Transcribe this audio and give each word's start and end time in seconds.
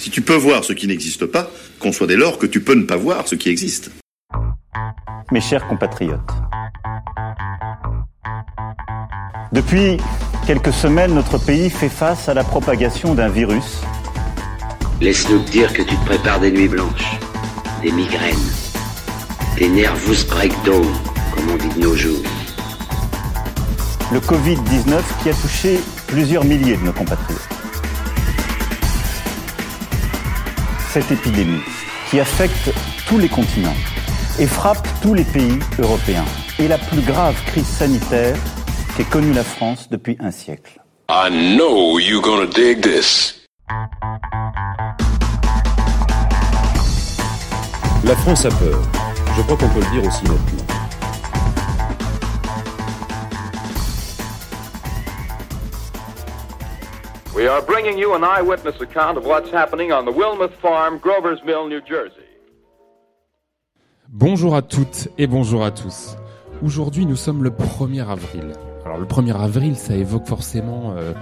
Si 0.00 0.08
tu 0.08 0.22
peux 0.22 0.34
voir 0.34 0.64
ce 0.64 0.72
qui 0.72 0.86
n'existe 0.86 1.26
pas, 1.26 1.50
conçois 1.78 2.06
dès 2.06 2.16
lors 2.16 2.38
que 2.38 2.46
tu 2.46 2.62
peux 2.62 2.72
ne 2.72 2.84
pas 2.84 2.96
voir 2.96 3.28
ce 3.28 3.34
qui 3.34 3.50
existe. 3.50 3.90
Mes 5.30 5.42
chers 5.42 5.68
compatriotes, 5.68 6.32
depuis 9.52 9.98
quelques 10.46 10.72
semaines, 10.72 11.12
notre 11.12 11.36
pays 11.36 11.68
fait 11.68 11.90
face 11.90 12.30
à 12.30 12.34
la 12.34 12.44
propagation 12.44 13.14
d'un 13.14 13.28
virus. 13.28 13.82
Laisse-nous 15.02 15.40
dire 15.40 15.70
que 15.74 15.82
tu 15.82 15.94
te 15.94 16.06
prépares 16.06 16.40
des 16.40 16.50
nuits 16.50 16.68
blanches, 16.68 17.18
des 17.82 17.92
migraines, 17.92 18.50
des 19.58 19.68
nervous 19.68 20.26
breakdown, 20.30 20.86
comme 21.34 21.50
on 21.50 21.56
dit 21.58 21.78
de 21.78 21.80
nos 21.80 21.94
jours. 21.94 22.24
Le 24.14 24.20
Covid-19 24.20 25.02
qui 25.22 25.28
a 25.28 25.34
touché 25.34 25.78
plusieurs 26.06 26.44
milliers 26.46 26.78
de 26.78 26.84
nos 26.84 26.92
compatriotes. 26.92 27.59
Cette 30.92 31.12
épidémie 31.12 31.62
qui 32.08 32.18
affecte 32.18 32.72
tous 33.06 33.18
les 33.18 33.28
continents 33.28 33.76
et 34.40 34.46
frappe 34.46 34.88
tous 35.00 35.14
les 35.14 35.22
pays 35.22 35.60
européens 35.78 36.24
est 36.58 36.66
la 36.66 36.78
plus 36.78 37.00
grave 37.02 37.36
crise 37.46 37.68
sanitaire 37.68 38.36
qu'ait 38.96 39.04
connue 39.04 39.32
la 39.32 39.44
France 39.44 39.88
depuis 39.88 40.16
un 40.18 40.32
siècle. 40.32 40.80
I 41.08 41.30
know 41.30 42.00
you're 42.00 42.20
gonna 42.20 42.46
dig 42.46 42.80
this. 42.82 43.40
La 48.04 48.16
France 48.16 48.44
a 48.46 48.50
peur. 48.50 48.82
Je 49.36 49.42
crois 49.42 49.56
qu'on 49.56 49.68
peut 49.68 49.80
le 49.80 50.00
dire 50.00 50.08
aussi 50.08 50.24
nettement. 50.24 50.69
We 57.40 57.48
are 57.48 57.62
bringing 57.62 57.96
you 57.96 58.12
an 58.12 58.22
eyewitness 58.22 58.78
account 58.82 59.16
of 59.16 59.24
what's 59.24 59.50
happening 59.50 59.92
on 59.92 60.04
the 60.04 60.12
Wilmuth 60.12 60.52
Farm, 60.60 60.98
Grover's 60.98 61.42
Mill, 61.42 61.68
New 61.68 61.80
Jersey. 61.88 62.26
Bonjour 64.10 64.54
à 64.54 64.60
toutes 64.60 65.08
et 65.16 65.26
bonjour 65.26 65.64
à 65.64 65.70
tous. 65.70 66.18
Aujourd'hui, 66.62 67.06
nous 67.06 67.16
sommes 67.16 67.42
le 67.42 67.48
1er 67.48 68.06
avril. 68.06 68.52
Alors 68.84 68.98
le 68.98 69.06
1er 69.06 69.34
avril, 69.40 69.76
ça 69.76 69.96
évoque 69.96 70.26
forcément 70.26 70.92
euh, 70.98 71.14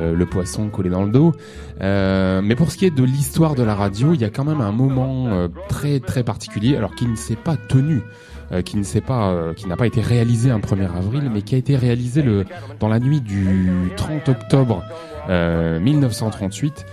euh, 0.00 0.12
le 0.12 0.26
poisson 0.26 0.70
collé 0.70 0.90
dans 0.90 1.04
le 1.04 1.12
dos. 1.12 1.34
Euh, 1.80 2.40
mais 2.42 2.56
pour 2.56 2.72
ce 2.72 2.76
qui 2.76 2.86
est 2.86 2.90
de 2.90 3.04
l'histoire 3.04 3.54
de 3.54 3.62
la 3.62 3.76
radio, 3.76 4.12
il 4.12 4.20
y 4.20 4.24
a 4.24 4.30
quand 4.30 4.44
même 4.44 4.60
un 4.60 4.72
moment 4.72 5.28
euh, 5.28 5.46
très 5.68 6.00
très 6.00 6.24
particulier, 6.24 6.76
alors 6.76 6.96
qui 6.96 7.06
ne 7.06 7.14
s'est 7.14 7.36
pas 7.36 7.56
tenu, 7.56 8.02
euh, 8.50 8.62
qui 8.62 8.76
ne 8.76 8.82
s'est 8.82 9.00
pas, 9.00 9.30
euh, 9.30 9.54
qui 9.54 9.68
n'a 9.68 9.76
pas 9.76 9.86
été 9.86 10.00
réalisé 10.00 10.50
un 10.50 10.58
1er 10.58 10.88
avril, 10.96 11.30
mais 11.32 11.42
qui 11.42 11.54
a 11.54 11.58
été 11.58 11.76
réalisé 11.76 12.22
le 12.22 12.44
dans 12.80 12.88
la 12.88 12.98
nuit 12.98 13.20
du 13.20 13.92
30 13.96 14.28
octobre 14.28 14.82
1938. 15.28 16.86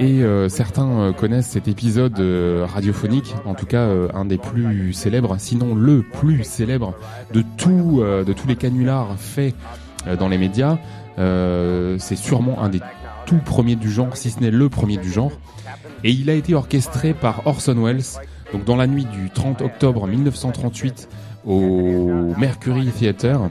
Et 0.00 0.22
euh, 0.22 0.48
certains 0.48 0.88
euh, 0.88 1.12
connaissent 1.12 1.48
cet 1.48 1.66
épisode 1.66 2.20
euh, 2.20 2.64
radiophonique, 2.72 3.34
en 3.44 3.54
tout 3.54 3.66
cas 3.66 3.80
euh, 3.80 4.08
un 4.14 4.24
des 4.24 4.38
plus 4.38 4.92
célèbres, 4.92 5.34
sinon 5.38 5.74
le 5.74 6.02
plus 6.02 6.44
célèbre 6.44 6.94
de 7.32 7.42
tout, 7.56 7.98
euh, 8.00 8.22
de 8.22 8.32
tous 8.32 8.46
les 8.46 8.54
canulars 8.54 9.16
faits 9.18 9.56
euh, 10.06 10.16
dans 10.16 10.28
les 10.28 10.38
médias. 10.38 10.78
Euh, 11.18 11.96
c'est 11.98 12.14
sûrement 12.14 12.62
un 12.62 12.68
des 12.68 12.80
tout 13.26 13.40
premiers 13.44 13.74
du 13.74 13.90
genre, 13.90 14.16
si 14.16 14.30
ce 14.30 14.38
n'est 14.38 14.52
le 14.52 14.68
premier 14.68 14.98
du 14.98 15.10
genre. 15.10 15.32
Et 16.04 16.12
il 16.12 16.30
a 16.30 16.34
été 16.34 16.54
orchestré 16.54 17.12
par 17.12 17.44
Orson 17.48 17.74
Welles, 17.82 18.22
donc 18.52 18.64
dans 18.64 18.76
la 18.76 18.86
nuit 18.86 19.04
du 19.04 19.30
30 19.30 19.62
octobre 19.62 20.06
1938 20.06 21.08
au 21.44 22.34
Mercury 22.38 22.86
Theatre. 22.86 23.50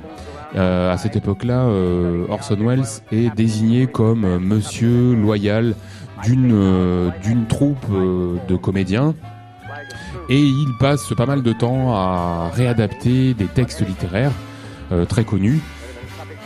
Euh, 0.58 0.91
à 0.91 0.97
cette 0.97 1.16
époque-là, 1.16 1.66
euh, 1.66 2.25
Orson 2.30 2.55
Welles 2.55 2.86
est 3.11 3.33
désigné 3.36 3.86
comme 3.86 4.25
euh, 4.25 4.39
Monsieur 4.39 5.13
loyal 5.13 5.75
d'une 6.23 7.11
d'une 7.23 7.45
troupe 7.45 7.86
de 7.91 8.55
comédiens 8.55 9.13
et 10.30 10.39
il 10.39 10.67
passe 10.80 11.13
pas 11.16 11.28
mal 11.28 11.44
de 11.44 11.53
temps 11.53 11.94
à 11.94 12.50
réadapter 12.52 13.35
des 13.35 13.45
textes 13.45 13.85
littéraires 13.88 14.31
très 15.09 15.23
connus. 15.25 15.59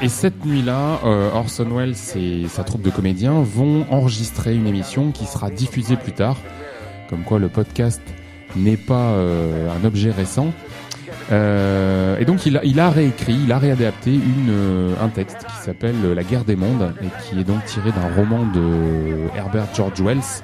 Et 0.02 0.10
cette 0.10 0.46
nuit-là, 0.46 1.00
Orson 1.34 1.70
Welles 1.74 1.96
et 2.18 2.50
sa 2.50 2.66
troupe 2.66 2.82
de 2.82 2.90
comédiens 2.90 3.42
vont 3.42 3.86
enregistrer 3.90 4.54
une 4.54 4.68
émission 4.68 5.12
qui 5.12 5.24
sera 5.24 5.50
diffusée 5.50 5.96
plus 5.96 6.12
tard. 6.12 6.36
Comme 7.10 7.24
quoi 7.24 7.40
le 7.40 7.48
podcast 7.48 8.02
n'est 8.58 8.76
pas 8.76 9.16
un 9.16 9.86
objet 9.86 10.12
récent. 10.12 10.52
Euh, 11.32 12.18
et 12.20 12.26
donc 12.26 12.46
il 12.46 12.58
a, 12.58 12.64
il 12.66 12.80
a 12.80 12.90
réécrit, 12.90 13.38
il 13.44 13.52
a 13.52 13.58
réadapté 13.58 14.14
une, 14.14 14.50
euh, 14.50 14.94
un 15.02 15.08
texte 15.08 15.38
qui 15.38 15.56
s'appelle 15.64 15.96
La 16.14 16.24
guerre 16.24 16.44
des 16.44 16.56
mondes 16.56 16.94
et 17.02 17.08
qui 17.24 17.40
est 17.40 17.44
donc 17.44 17.64
tiré 17.66 17.92
d'un 17.92 18.16
roman 18.16 18.46
de 18.46 19.28
Herbert 19.36 19.68
George 19.74 20.02
Wells. 20.02 20.44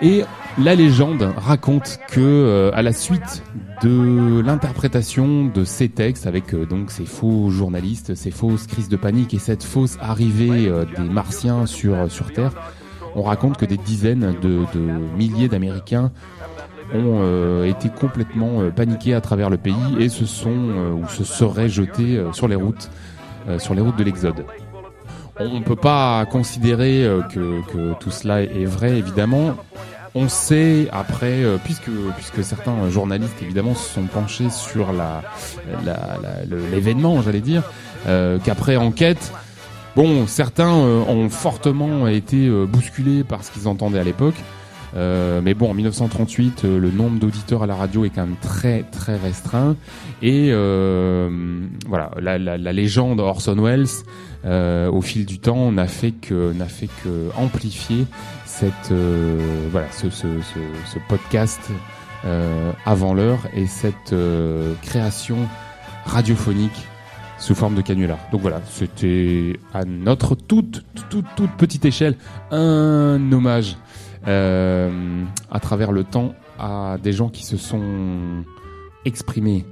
Et 0.00 0.24
la 0.58 0.74
légende 0.74 1.22
raconte 1.36 1.98
que 2.08 2.20
euh, 2.20 2.70
à 2.72 2.82
la 2.82 2.92
suite 2.92 3.42
de 3.82 4.40
l'interprétation 4.40 5.46
de 5.46 5.64
ces 5.64 5.88
textes 5.88 6.26
avec 6.26 6.52
euh, 6.54 6.66
donc 6.66 6.90
ces 6.90 7.04
faux 7.04 7.50
journalistes, 7.50 8.14
ces 8.14 8.30
fausses 8.30 8.66
crises 8.66 8.88
de 8.88 8.96
panique 8.96 9.34
et 9.34 9.38
cette 9.38 9.62
fausse 9.62 9.96
arrivée 10.00 10.68
euh, 10.68 10.84
des 10.84 11.08
martiens 11.08 11.66
sur 11.66 12.10
sur 12.10 12.32
Terre, 12.32 12.52
on 13.14 13.22
raconte 13.22 13.56
que 13.56 13.64
des 13.66 13.76
dizaines 13.76 14.34
de, 14.40 14.64
de 14.74 14.80
milliers 15.16 15.48
d'Américains 15.48 16.12
ont 16.94 17.20
euh, 17.22 17.66
été 17.66 17.88
complètement 17.88 18.60
euh, 18.60 18.70
paniqués 18.70 19.14
à 19.14 19.20
travers 19.20 19.50
le 19.50 19.56
pays 19.56 19.74
et 19.98 20.08
se 20.08 20.24
sont 20.24 20.50
euh, 20.50 20.92
ou 20.92 21.08
se 21.08 21.24
seraient 21.24 21.68
jetés 21.68 22.16
euh, 22.16 22.32
sur 22.32 22.48
les 22.48 22.56
routes, 22.56 22.90
sur 23.58 23.74
les 23.74 23.80
routes 23.80 23.96
de 23.96 24.04
l'Exode. 24.04 24.44
On 25.40 25.60
ne 25.60 25.64
peut 25.64 25.76
pas 25.76 26.26
considérer 26.26 27.08
que, 27.32 27.62
que 27.72 27.94
tout 27.98 28.10
cela 28.10 28.42
est 28.42 28.66
vrai, 28.66 28.98
évidemment. 28.98 29.54
On 30.14 30.28
sait 30.28 30.88
après, 30.92 31.44
puisque 31.64 31.90
puisque 32.16 32.44
certains 32.44 32.90
journalistes 32.90 33.40
évidemment 33.40 33.74
se 33.74 33.88
sont 33.88 34.02
penchés 34.02 34.50
sur 34.50 34.92
la 34.92 35.22
l'événement, 36.72 37.22
j'allais 37.22 37.40
dire, 37.40 37.62
qu'après 38.44 38.76
enquête, 38.76 39.32
bon, 39.96 40.26
certains 40.26 40.72
ont 40.72 41.30
fortement 41.30 42.06
été 42.08 42.50
bousculés 42.66 43.24
par 43.24 43.44
ce 43.44 43.52
qu'ils 43.52 43.68
entendaient 43.68 44.00
à 44.00 44.04
l'époque. 44.04 44.36
Euh, 44.96 45.40
mais 45.42 45.54
bon, 45.54 45.70
en 45.70 45.74
1938, 45.74 46.64
euh, 46.64 46.78
le 46.78 46.90
nombre 46.90 47.18
d'auditeurs 47.18 47.62
à 47.62 47.66
la 47.66 47.74
radio 47.74 48.04
est 48.04 48.10
quand 48.10 48.26
même 48.26 48.36
très 48.40 48.84
très 48.84 49.16
restreint. 49.16 49.76
Et 50.22 50.48
euh, 50.50 51.60
voilà, 51.86 52.10
la, 52.20 52.38
la, 52.38 52.58
la 52.58 52.72
légende 52.72 53.20
Orson 53.20 53.56
Welles, 53.56 53.86
euh, 54.44 54.90
au 54.90 55.00
fil 55.02 55.26
du 55.26 55.38
temps, 55.38 55.70
n'a 55.72 55.86
fait 55.86 56.12
que 56.12 56.52
n'a 56.52 56.66
fait 56.66 56.88
que 57.04 57.28
amplifier 57.36 58.06
cette 58.44 58.72
euh, 58.92 59.68
voilà 59.70 59.90
ce, 59.92 60.10
ce, 60.10 60.26
ce, 60.40 60.58
ce 60.92 60.98
podcast 61.08 61.60
avant 62.84 63.14
l'heure 63.14 63.38
et 63.54 63.66
cette 63.66 64.12
création 64.82 65.36
radiophonique 66.04 66.86
sous 67.38 67.54
forme 67.54 67.76
de 67.76 67.80
canular. 67.80 68.18
Donc 68.32 68.40
voilà, 68.40 68.60
c'était 68.68 69.58
à 69.72 69.84
notre 69.84 70.34
toute 70.34 70.84
toute 71.10 71.26
toute 71.36 71.52
petite 71.52 71.84
échelle 71.84 72.16
un 72.50 73.20
hommage 73.30 73.76
euh, 74.28 75.24
à 75.50 75.58
travers 75.58 75.90
le 75.90 76.04
temps 76.04 76.34
à 76.58 76.98
des 77.02 77.12
gens 77.12 77.30
qui 77.30 77.44
se 77.44 77.56
sont 77.56 78.44
exprimés 79.04 79.64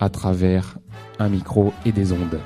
à 0.00 0.08
travers 0.08 0.78
un 1.18 1.28
micro 1.28 1.72
et 1.86 1.92
des 1.92 2.12
ondes. 2.12 2.40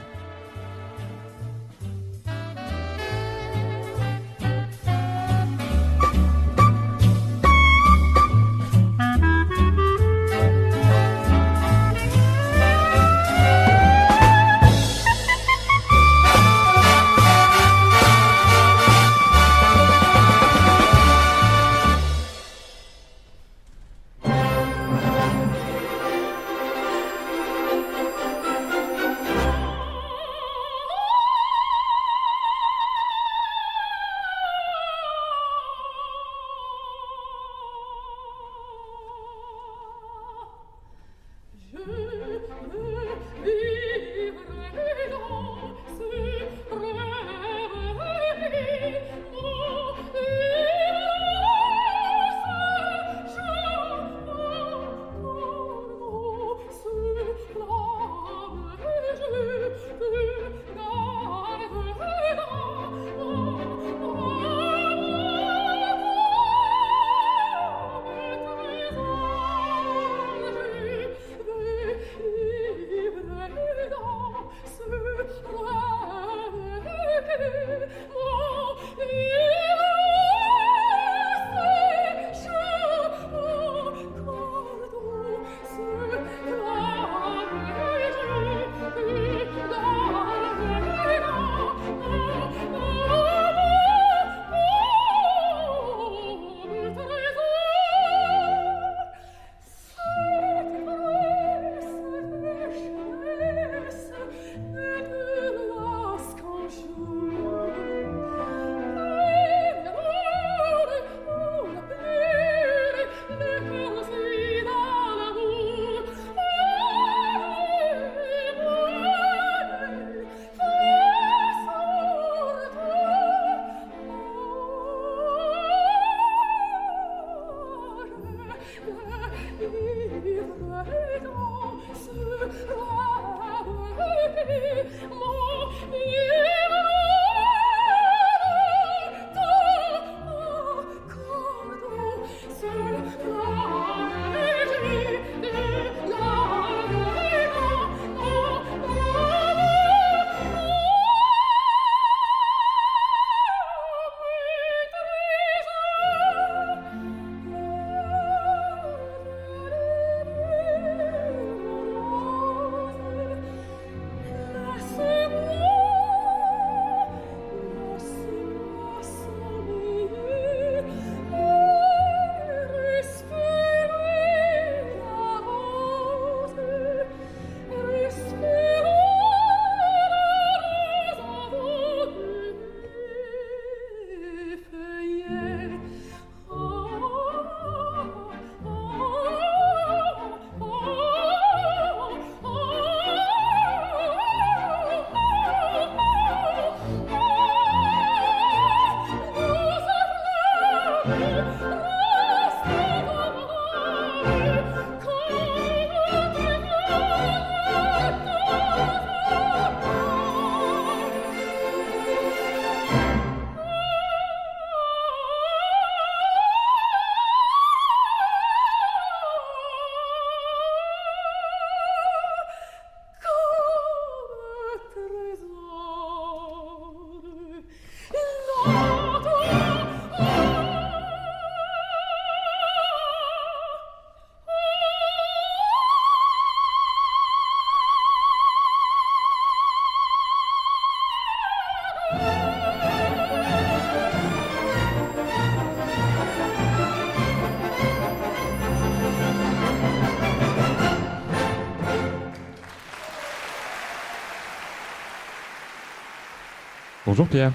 Bonjour 257.16 257.28
Pierre. 257.30 257.52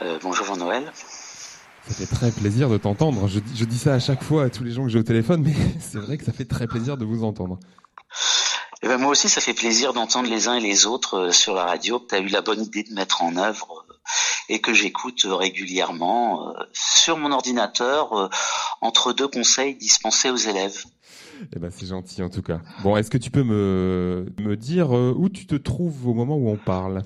Euh, 0.00 0.16
bonjour 0.22 0.46
Jean-Noël. 0.46 0.84
Ça 1.88 1.92
fait 1.92 2.06
très 2.06 2.30
plaisir 2.30 2.68
de 2.70 2.76
t'entendre. 2.78 3.26
Je, 3.26 3.40
dis- 3.40 3.56
je 3.56 3.64
dis 3.64 3.76
ça 3.78 3.94
à 3.94 3.98
chaque 3.98 4.22
fois 4.22 4.44
à 4.44 4.48
tous 4.48 4.62
les 4.62 4.70
gens 4.70 4.84
que 4.84 4.90
j'ai 4.90 4.98
au 5.00 5.02
téléphone, 5.02 5.42
mais 5.44 5.54
c'est 5.80 5.98
vrai 5.98 6.18
que 6.18 6.24
ça 6.24 6.32
fait 6.32 6.44
très 6.44 6.68
plaisir 6.68 6.96
de 6.96 7.04
vous 7.04 7.24
entendre. 7.24 7.58
Eh 8.84 8.86
ben, 8.86 8.96
moi 8.98 9.10
aussi, 9.10 9.28
ça 9.28 9.40
fait 9.40 9.54
plaisir 9.54 9.92
d'entendre 9.92 10.30
les 10.30 10.46
uns 10.46 10.54
et 10.54 10.60
les 10.60 10.86
autres 10.86 11.16
euh, 11.18 11.32
sur 11.32 11.52
la 11.52 11.64
radio 11.64 11.98
que 11.98 12.06
tu 12.10 12.14
as 12.14 12.20
eu 12.20 12.28
la 12.28 12.42
bonne 12.42 12.62
idée 12.62 12.84
de 12.84 12.94
mettre 12.94 13.24
en 13.24 13.36
œuvre 13.36 13.84
euh, 13.90 13.94
et 14.48 14.60
que 14.60 14.72
j'écoute 14.72 15.26
régulièrement 15.28 16.54
sur 16.72 17.18
mon 17.18 17.32
ordinateur 17.32 18.30
entre 18.82 19.12
deux 19.12 19.26
conseils 19.26 19.74
dispensés 19.74 20.30
aux 20.30 20.36
élèves. 20.36 20.84
Eh 21.56 21.58
ben, 21.58 21.72
c'est 21.76 21.86
gentil 21.86 22.22
en 22.22 22.30
tout 22.30 22.42
cas. 22.42 22.60
Bon, 22.84 22.96
est-ce 22.96 23.10
que 23.10 23.18
tu 23.18 23.32
peux 23.32 23.42
me, 23.42 24.26
me 24.38 24.56
dire 24.56 24.92
où 24.92 25.28
tu 25.28 25.46
te 25.48 25.56
trouves 25.56 26.06
au 26.06 26.14
moment 26.14 26.36
où 26.36 26.48
on 26.50 26.56
parle? 26.56 27.02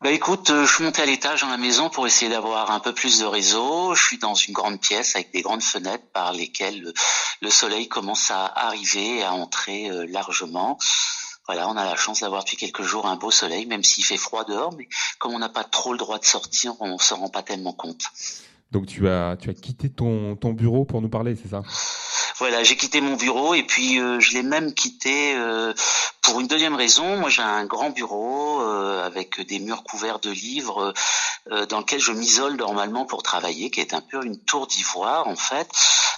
Bah 0.00 0.12
écoute, 0.12 0.50
euh, 0.50 0.64
je 0.64 0.72
suis 0.72 0.84
monté 0.84 1.02
à 1.02 1.06
l'étage 1.06 1.40
dans 1.40 1.48
la 1.48 1.56
maison 1.56 1.90
pour 1.90 2.06
essayer 2.06 2.30
d'avoir 2.30 2.70
un 2.70 2.78
peu 2.78 2.94
plus 2.94 3.18
de 3.18 3.24
réseau. 3.24 3.96
Je 3.96 4.04
suis 4.04 4.18
dans 4.18 4.34
une 4.34 4.54
grande 4.54 4.80
pièce 4.80 5.16
avec 5.16 5.32
des 5.32 5.42
grandes 5.42 5.62
fenêtres 5.62 6.06
par 6.12 6.32
lesquelles 6.32 6.80
le, 6.80 6.94
le 7.42 7.50
soleil 7.50 7.88
commence 7.88 8.30
à 8.30 8.46
arriver, 8.46 9.24
à 9.24 9.32
entrer 9.32 9.90
euh, 9.90 10.06
largement. 10.08 10.78
Voilà, 11.48 11.68
on 11.68 11.76
a 11.76 11.84
la 11.84 11.96
chance 11.96 12.20
d'avoir 12.20 12.44
depuis 12.44 12.56
quelques 12.56 12.82
jours 12.82 13.06
un 13.06 13.16
beau 13.16 13.32
soleil, 13.32 13.66
même 13.66 13.82
s'il 13.82 14.04
fait 14.04 14.18
froid 14.18 14.44
dehors, 14.44 14.72
mais 14.78 14.88
comme 15.18 15.34
on 15.34 15.40
n'a 15.40 15.48
pas 15.48 15.64
trop 15.64 15.90
le 15.90 15.98
droit 15.98 16.20
de 16.20 16.24
sortir, 16.24 16.74
on 16.78 16.98
s'en 16.98 17.16
rend 17.16 17.28
pas 17.28 17.42
tellement 17.42 17.72
compte. 17.72 18.04
Donc 18.70 18.86
tu 18.86 19.08
as, 19.08 19.36
tu 19.36 19.50
as 19.50 19.54
quitté 19.54 19.90
ton, 19.90 20.36
ton 20.36 20.52
bureau 20.52 20.84
pour 20.84 21.00
nous 21.02 21.08
parler, 21.08 21.34
c'est 21.34 21.48
ça? 21.48 21.62
Voilà, 22.38 22.62
j'ai 22.62 22.76
quitté 22.76 23.00
mon 23.00 23.16
bureau 23.16 23.54
et 23.54 23.64
puis 23.64 23.98
euh, 23.98 24.20
je 24.20 24.34
l'ai 24.34 24.44
même 24.44 24.72
quitté 24.72 25.34
euh, 25.34 25.74
pour 26.22 26.38
une 26.38 26.46
deuxième 26.46 26.76
raison. 26.76 27.16
Moi, 27.16 27.30
j'ai 27.30 27.42
un 27.42 27.64
grand 27.64 27.90
bureau 27.90 28.62
euh, 28.62 29.04
avec 29.04 29.40
des 29.40 29.58
murs 29.58 29.82
couverts 29.82 30.20
de 30.20 30.30
livres 30.30 30.94
dans 31.70 31.78
lequel 31.78 31.98
je 31.98 32.12
m'isole 32.12 32.56
normalement 32.56 33.06
pour 33.06 33.22
travailler, 33.22 33.70
qui 33.70 33.80
est 33.80 33.94
un 33.94 34.02
peu 34.02 34.22
une 34.22 34.38
tour 34.38 34.66
d'ivoire 34.66 35.28
en 35.28 35.36
fait, 35.36 35.66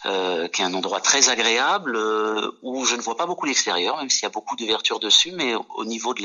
qui 0.02 0.62
est 0.62 0.64
un 0.64 0.74
endroit 0.74 1.00
très 1.00 1.28
agréable 1.28 1.96
où 2.62 2.84
je 2.84 2.96
ne 2.96 3.00
vois 3.00 3.16
pas 3.16 3.26
beaucoup 3.26 3.46
l'extérieur, 3.46 3.96
même 3.98 4.10
s'il 4.10 4.24
y 4.24 4.26
a 4.26 4.30
beaucoup 4.30 4.56
d'ouvertures 4.56 4.98
dessus, 4.98 5.30
mais 5.30 5.54
au, 5.54 5.64
au 5.76 5.84
niveau 5.84 6.14
de 6.14 6.24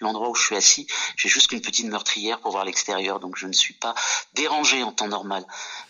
l'endroit 0.00 0.30
où 0.30 0.34
je 0.34 0.42
suis 0.42 0.56
assis, 0.56 0.86
j'ai 1.16 1.28
juste 1.28 1.52
une 1.52 1.60
petite 1.60 1.84
meurtrière 1.84 2.38
pour 2.38 2.52
voir 2.52 2.64
l'extérieur, 2.64 3.20
donc 3.20 3.36
je 3.36 3.46
ne 3.46 3.52
suis 3.52 3.74
pas 3.74 3.94
dérangé 4.32 4.82
en 4.84 4.92
temps 4.92 5.08
normal. 5.08 5.44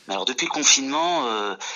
Mais 0.09 0.15
alors 0.15 0.25
depuis 0.25 0.47
le 0.47 0.51
confinement, 0.51 1.25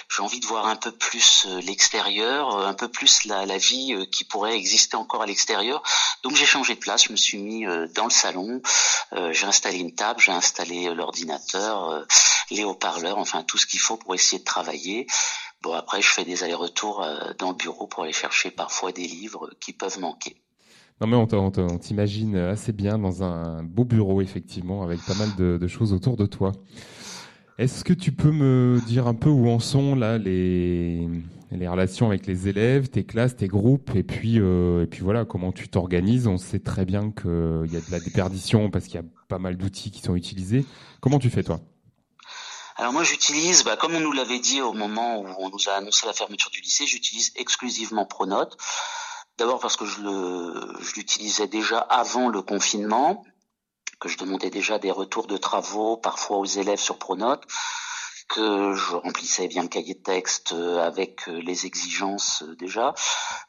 j'ai 0.08 0.22
envie 0.24 0.40
de 0.40 0.46
voir 0.46 0.66
un 0.66 0.74
peu 0.74 0.90
plus 0.90 1.46
l'extérieur, 1.60 2.56
euh, 2.56 2.66
un 2.66 2.74
peu 2.74 2.88
plus 2.88 3.24
la, 3.24 3.44
vie 3.58 3.94
euh, 3.94 4.04
qui 4.04 4.24
pourrait 4.24 4.56
exister 4.56 4.96
encore 4.96 5.22
à 5.22 5.26
l'extérieur. 5.26 5.82
Donc 6.22 6.34
j'ai 6.36 6.46
changé 6.46 6.74
de 6.74 6.80
place, 6.80 7.04
je 7.06 7.12
me 7.12 7.16
suis 7.16 7.38
mis 7.38 7.66
euh, 7.66 7.86
dans 7.94 8.04
le 8.04 8.10
salon, 8.10 8.60
j'ai 9.30 9.46
installé 9.46 9.78
une 9.78 9.94
table, 9.94 10.20
j'ai 10.20 10.32
installé 10.32 10.92
l'ordinateur, 10.92 12.04
les 12.50 12.64
haut-parleurs, 12.64 13.18
enfin 13.18 13.44
tout 13.44 13.58
ce 13.58 13.66
qu'il 13.66 13.78
faut 13.78 13.96
pour 13.96 14.14
essayer 14.14 14.40
de 14.40 14.44
travailler. 14.44 15.06
Bon 15.62 15.72
après 15.72 16.02
je 16.02 16.08
fais 16.08 16.24
des 16.24 16.42
allers-retours 16.42 17.06
dans 17.38 17.50
le 17.50 17.54
bureau 17.54 17.86
pour 17.86 18.02
aller 18.02 18.12
chercher 18.12 18.50
parfois 18.50 18.90
des 18.90 19.06
livres 19.06 19.50
qui 19.60 19.72
peuvent 19.72 20.00
manquer. 20.00 20.42
Non 21.00 21.06
mais 21.06 21.16
on 21.16 21.78
t'imagine 21.78 22.36
assez 22.36 22.72
bien 22.72 22.98
dans 22.98 23.22
un 23.22 23.62
beau 23.62 23.84
bureau 23.84 24.20
effectivement 24.20 24.82
avec 24.82 25.00
pas 25.04 25.14
mal 25.14 25.36
de 25.36 25.68
choses 25.68 25.92
autour 25.92 26.16
de 26.16 26.26
toi. 26.26 26.50
Est-ce 27.56 27.84
que 27.84 27.92
tu 27.92 28.10
peux 28.10 28.32
me 28.32 28.80
dire 28.84 29.06
un 29.06 29.14
peu 29.14 29.28
où 29.28 29.48
en 29.48 29.60
sont 29.60 29.94
là 29.94 30.18
les, 30.18 31.08
les 31.56 31.68
relations 31.68 32.08
avec 32.08 32.26
les 32.26 32.48
élèves, 32.48 32.88
tes 32.88 33.04
classes, 33.04 33.36
tes 33.36 33.48
groupes 33.48 33.94
et 33.94 34.02
puis 34.02 34.38
euh, 34.40 34.84
et 34.84 34.86
puis 34.86 35.00
voilà 35.00 35.24
comment 35.24 35.52
tu 35.52 35.68
t'organises. 35.68 36.26
On 36.26 36.38
sait 36.38 36.60
très 36.60 36.84
bien 36.84 37.12
qu'il 37.12 37.70
y 37.72 37.76
a 37.76 37.80
de 37.80 37.90
la 37.90 38.00
déperdition 38.00 38.70
parce 38.70 38.86
qu'il 38.86 38.96
y 38.96 38.98
a 38.98 39.06
pas 39.28 39.38
mal 39.38 39.56
d'outils 39.56 39.90
qui 39.90 40.00
sont 40.00 40.14
utilisés. 40.14 40.64
Comment 41.00 41.18
tu 41.18 41.30
fais 41.30 41.42
toi? 41.42 41.60
Alors 42.76 42.92
moi 42.92 43.04
j'utilise, 43.04 43.62
bah, 43.62 43.76
comme 43.76 43.94
on 43.94 44.00
nous 44.00 44.12
l'avait 44.12 44.40
dit 44.40 44.60
au 44.60 44.72
moment 44.72 45.20
où 45.20 45.26
on 45.38 45.48
nous 45.48 45.68
a 45.68 45.74
annoncé 45.74 46.06
la 46.06 46.12
fermeture 46.12 46.50
du 46.50 46.60
lycée, 46.60 46.86
j'utilise 46.86 47.32
exclusivement 47.36 48.04
Pronote. 48.04 48.56
D'abord 49.38 49.60
parce 49.60 49.76
que 49.76 49.84
je 49.84 50.00
l'utilisais 50.96 51.46
déjà 51.46 51.78
avant 51.78 52.28
le 52.28 52.42
confinement, 52.42 53.24
que 54.00 54.08
je 54.08 54.18
demandais 54.18 54.50
déjà 54.50 54.78
des 54.78 54.90
retours 54.90 55.26
de 55.26 55.36
travaux 55.36 55.96
parfois 55.96 56.38
aux 56.38 56.44
élèves 56.44 56.80
sur 56.80 56.98
Pronote, 56.98 57.44
que 58.28 58.74
je 58.74 58.94
remplissais 58.94 59.48
bien 59.48 59.62
le 59.62 59.68
cahier 59.68 59.94
de 59.94 60.02
texte 60.02 60.52
euh, 60.52 60.78
avec 60.78 61.28
euh, 61.28 61.40
les 61.42 61.66
exigences 61.66 62.42
euh, 62.42 62.56
déjà. 62.56 62.94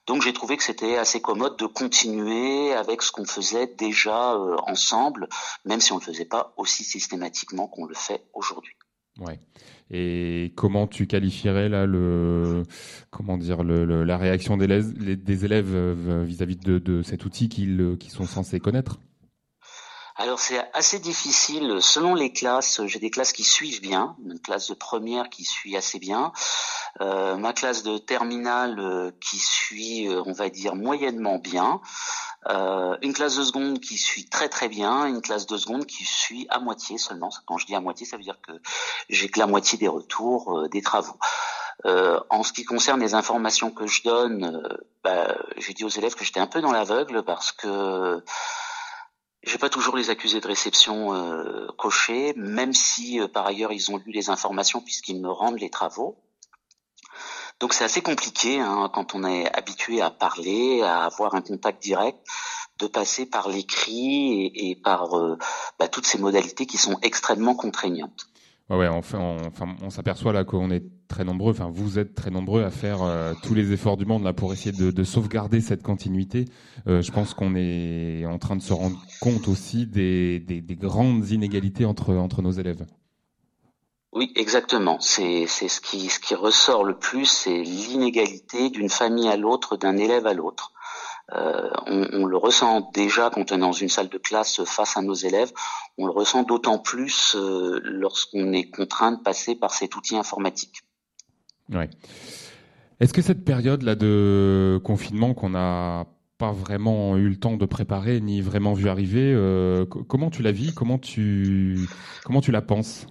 Donc 0.07 0.21
j'ai 0.21 0.33
trouvé 0.33 0.57
que 0.57 0.63
c'était 0.63 0.97
assez 0.97 1.21
commode 1.21 1.57
de 1.57 1.65
continuer 1.65 2.73
avec 2.73 3.01
ce 3.01 3.11
qu'on 3.11 3.25
faisait 3.25 3.67
déjà 3.67 4.37
ensemble, 4.67 5.27
même 5.65 5.79
si 5.79 5.91
on 5.91 5.95
ne 5.95 6.01
le 6.01 6.05
faisait 6.05 6.25
pas 6.25 6.53
aussi 6.57 6.83
systématiquement 6.83 7.67
qu'on 7.67 7.85
le 7.85 7.95
fait 7.95 8.23
aujourd'hui. 8.33 8.73
Ouais. 9.19 9.39
Et 9.89 10.51
comment 10.55 10.87
tu 10.87 11.07
qualifierais 11.07 11.69
là 11.69 11.85
le 11.85 12.63
comment 13.11 13.37
dire 13.37 13.63
le, 13.63 14.03
la 14.03 14.17
réaction 14.17 14.57
des, 14.57 14.65
élèves- 14.65 16.23
vis-à-vis 16.23 16.57
de, 16.57 16.79
de 16.79 17.01
cet 17.01 17.23
outil 17.23 17.47
qu'ils 17.47 17.97
sont 18.09 18.25
censés 18.25 18.59
connaître? 18.59 18.99
Alors 20.17 20.39
c'est 20.39 20.65
assez 20.73 20.99
difficile 20.99 21.81
selon 21.81 22.15
les 22.15 22.31
classes. 22.31 22.79
J'ai 22.85 22.99
des 22.99 23.09
classes 23.09 23.33
qui 23.33 23.43
suivent 23.43 23.81
bien, 23.81 24.15
une 24.23 24.39
classe 24.39 24.69
de 24.69 24.73
première 24.73 25.29
qui 25.29 25.43
suit 25.43 25.75
assez 25.75 25.99
bien, 25.99 26.31
euh, 27.01 27.35
ma 27.35 27.51
classe 27.51 27.83
de 27.83 27.97
terminale 27.97 28.79
euh, 28.79 29.11
qui 29.19 29.37
suit, 29.37 30.07
euh, 30.07 30.23
on 30.25 30.31
va 30.31 30.47
dire 30.47 30.73
moyennement 30.75 31.37
bien, 31.37 31.81
euh, 32.47 32.95
une 33.01 33.11
classe 33.11 33.35
de 33.35 33.43
seconde 33.43 33.81
qui 33.81 33.97
suit 33.97 34.29
très 34.29 34.47
très 34.47 34.69
bien, 34.69 35.05
une 35.05 35.21
classe 35.21 35.47
de 35.47 35.57
seconde 35.57 35.85
qui 35.85 36.05
suit 36.05 36.47
à 36.49 36.59
moitié 36.59 36.97
seulement. 36.97 37.29
Quand 37.45 37.57
je 37.57 37.65
dis 37.65 37.75
à 37.75 37.81
moitié, 37.81 38.05
ça 38.05 38.15
veut 38.15 38.23
dire 38.23 38.39
que 38.47 38.53
j'ai 39.09 39.27
que 39.27 39.39
la 39.39 39.47
moitié 39.47 39.77
des 39.77 39.89
retours 39.89 40.69
des 40.69 40.81
travaux. 40.81 41.17
Euh, 41.85 42.21
en 42.29 42.43
ce 42.43 42.53
qui 42.53 42.63
concerne 42.63 43.01
les 43.01 43.15
informations 43.15 43.69
que 43.69 43.85
je 43.85 44.01
donne, 44.03 44.65
bah, 45.03 45.35
j'ai 45.57 45.73
dit 45.73 45.83
aux 45.83 45.89
élèves 45.89 46.15
que 46.15 46.23
j'étais 46.23 46.39
un 46.39 46.47
peu 46.47 46.61
dans 46.61 46.71
l'aveugle 46.71 47.23
parce 47.23 47.51
que 47.51 48.23
je 49.45 49.51
vais 49.51 49.57
pas 49.59 49.69
toujours 49.69 49.95
les 49.95 50.09
accuser 50.09 50.41
de 50.41 50.47
réception 50.47 51.13
euh, 51.13 51.67
cochée, 51.77 52.33
même 52.35 52.73
si 52.73 53.19
euh, 53.19 53.27
par 53.27 53.45
ailleurs 53.45 53.71
ils 53.71 53.91
ont 53.91 53.97
lu 53.97 54.11
les 54.11 54.29
informations 54.29 54.81
puisqu'ils 54.81 55.21
me 55.21 55.29
rendent 55.29 55.59
les 55.59 55.69
travaux. 55.69 56.17
Donc 57.59 57.73
c'est 57.73 57.83
assez 57.83 58.01
compliqué 58.01 58.59
hein, 58.59 58.89
quand 58.93 59.15
on 59.15 59.23
est 59.23 59.49
habitué 59.55 60.01
à 60.01 60.09
parler, 60.09 60.81
à 60.81 61.05
avoir 61.05 61.35
un 61.35 61.41
contact 61.41 61.81
direct, 61.81 62.17
de 62.79 62.87
passer 62.87 63.25
par 63.25 63.47
l'écrit 63.47 64.45
et, 64.45 64.71
et 64.71 64.75
par 64.75 65.17
euh, 65.17 65.37
bah, 65.79 65.87
toutes 65.87 66.07
ces 66.07 66.17
modalités 66.17 66.65
qui 66.65 66.77
sont 66.77 66.97
extrêmement 67.01 67.55
contraignantes. 67.55 68.27
Ouais, 68.69 68.87
enfin, 68.87 69.37
on, 69.83 69.89
s'aperçoit 69.91 70.33
là 70.33 70.43
qu'on 70.43 70.71
est 70.71 70.83
très 71.07 71.23
nombreux, 71.23 71.51
enfin 71.51 71.69
vous 71.71 71.99
êtes 71.99 72.15
très 72.15 72.31
nombreux 72.31 72.63
à 72.63 72.71
faire 72.71 73.03
euh, 73.03 73.33
tous 73.43 73.53
les 73.53 73.71
efforts 73.73 73.95
du 73.95 74.07
monde 74.07 74.23
là 74.23 74.33
pour 74.33 74.53
essayer 74.53 74.71
de, 74.71 74.89
de 74.89 75.03
sauvegarder 75.03 75.61
cette 75.61 75.83
continuité. 75.83 76.45
Euh, 76.87 77.03
je 77.03 77.11
pense 77.11 77.35
qu'on 77.35 77.55
est 77.55 78.25
en 78.25 78.39
train 78.39 78.55
de 78.55 78.63
se 78.63 78.73
rendre 78.73 78.99
compte 79.21 79.47
aussi 79.47 79.85
des, 79.85 80.39
des, 80.39 80.61
des 80.61 80.75
grandes 80.75 81.29
inégalités 81.29 81.85
entre 81.85 82.41
nos 82.41 82.51
élèves. 82.51 82.87
Oui, 84.15 84.31
exactement. 84.35 84.97
C'est 84.99 85.45
ce 85.45 85.81
qui 85.81 86.35
ressort 86.35 86.85
le 86.85 86.97
plus, 86.97 87.25
c'est 87.25 87.61
l'inégalité 87.61 88.69
d'une 88.69 88.89
famille 88.89 89.27
à 89.27 89.35
l'autre, 89.35 89.75
d'un 89.75 89.97
élève 89.97 90.25
à 90.25 90.33
l'autre. 90.33 90.71
Euh, 91.33 91.69
on, 91.87 92.07
on, 92.13 92.25
le 92.25 92.37
ressent 92.37 92.91
déjà 92.93 93.31
quand 93.31 93.51
on 93.51 93.55
est 93.55 93.59
dans 93.59 93.71
une 93.71 93.89
salle 93.89 94.09
de 94.09 94.17
classe 94.19 94.63
face 94.63 94.95
à 94.95 95.01
nos 95.01 95.15
élèves. 95.15 95.51
On 95.97 96.05
le 96.05 96.11
ressent 96.11 96.43
d'autant 96.43 96.77
plus 96.77 97.35
euh, 97.35 97.79
lorsqu'on 97.83 98.53
est 98.53 98.69
contraint 98.69 99.13
de 99.13 99.21
passer 99.21 99.55
par 99.55 99.73
cet 99.73 99.95
outil 99.95 100.17
informatique. 100.17 100.83
Ouais. 101.71 101.89
Est-ce 102.99 103.11
que 103.11 103.23
cette 103.23 103.43
période 103.43 103.81
là 103.81 103.95
de 103.95 104.79
confinement 104.83 105.33
qu'on 105.33 105.49
n'a 105.49 106.05
pas 106.37 106.51
vraiment 106.51 107.17
eu 107.17 107.29
le 107.29 107.37
temps 107.37 107.55
de 107.57 107.65
préparer 107.65 108.19
ni 108.19 108.41
vraiment 108.41 108.73
vu 108.73 108.87
arriver, 108.87 109.33
euh, 109.33 109.85
comment 109.85 110.29
tu 110.29 110.43
la 110.43 110.51
vis? 110.51 110.73
Comment 110.73 110.99
tu 110.99 111.79
comment 112.23 112.41
tu 112.41 112.51
la 112.51 112.61
penses? 112.61 113.07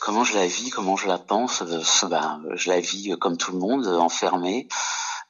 Comment 0.00 0.24
je 0.24 0.34
la 0.34 0.46
vis? 0.46 0.70
Comment 0.70 0.96
je 0.96 1.08
la 1.08 1.18
pense? 1.18 1.62
Ben, 2.08 2.40
Je 2.54 2.70
la 2.70 2.80
vis 2.80 3.14
comme 3.20 3.36
tout 3.36 3.52
le 3.52 3.58
monde, 3.58 3.86
enfermé. 3.86 4.66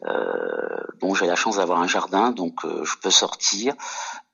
Euh, 0.06 0.84
bon, 1.00 1.14
j'ai 1.14 1.26
la 1.26 1.36
chance 1.36 1.56
d'avoir 1.56 1.80
un 1.80 1.86
jardin, 1.86 2.30
donc 2.30 2.64
euh, 2.64 2.84
je 2.84 2.96
peux 2.98 3.10
sortir. 3.10 3.74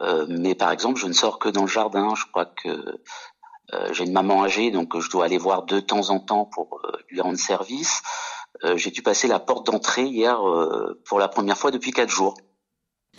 Euh, 0.02 0.26
mais 0.28 0.54
par 0.54 0.70
exemple, 0.70 0.98
je 0.98 1.06
ne 1.06 1.12
sors 1.12 1.38
que 1.38 1.48
dans 1.48 1.62
le 1.62 1.68
jardin. 1.68 2.14
Je 2.14 2.24
crois 2.26 2.46
que 2.46 3.00
j'ai 3.90 4.04
une 4.04 4.12
maman 4.12 4.44
âgée, 4.44 4.70
donc 4.70 4.96
je 5.00 5.10
dois 5.10 5.24
aller 5.24 5.38
voir 5.38 5.64
de 5.64 5.80
temps 5.80 6.10
en 6.10 6.20
temps 6.20 6.44
pour 6.44 6.80
lui 7.08 7.20
rendre 7.20 7.36
service. 7.36 8.00
j'ai 8.76 8.92
dû 8.92 9.02
passer 9.02 9.26
la 9.26 9.40
porte 9.40 9.66
d'entrée 9.66 10.04
hier 10.04 10.40
pour 11.04 11.18
la 11.18 11.26
première 11.26 11.58
fois 11.58 11.72
depuis 11.72 11.90
quatre 11.90 12.08
jours. 12.08 12.36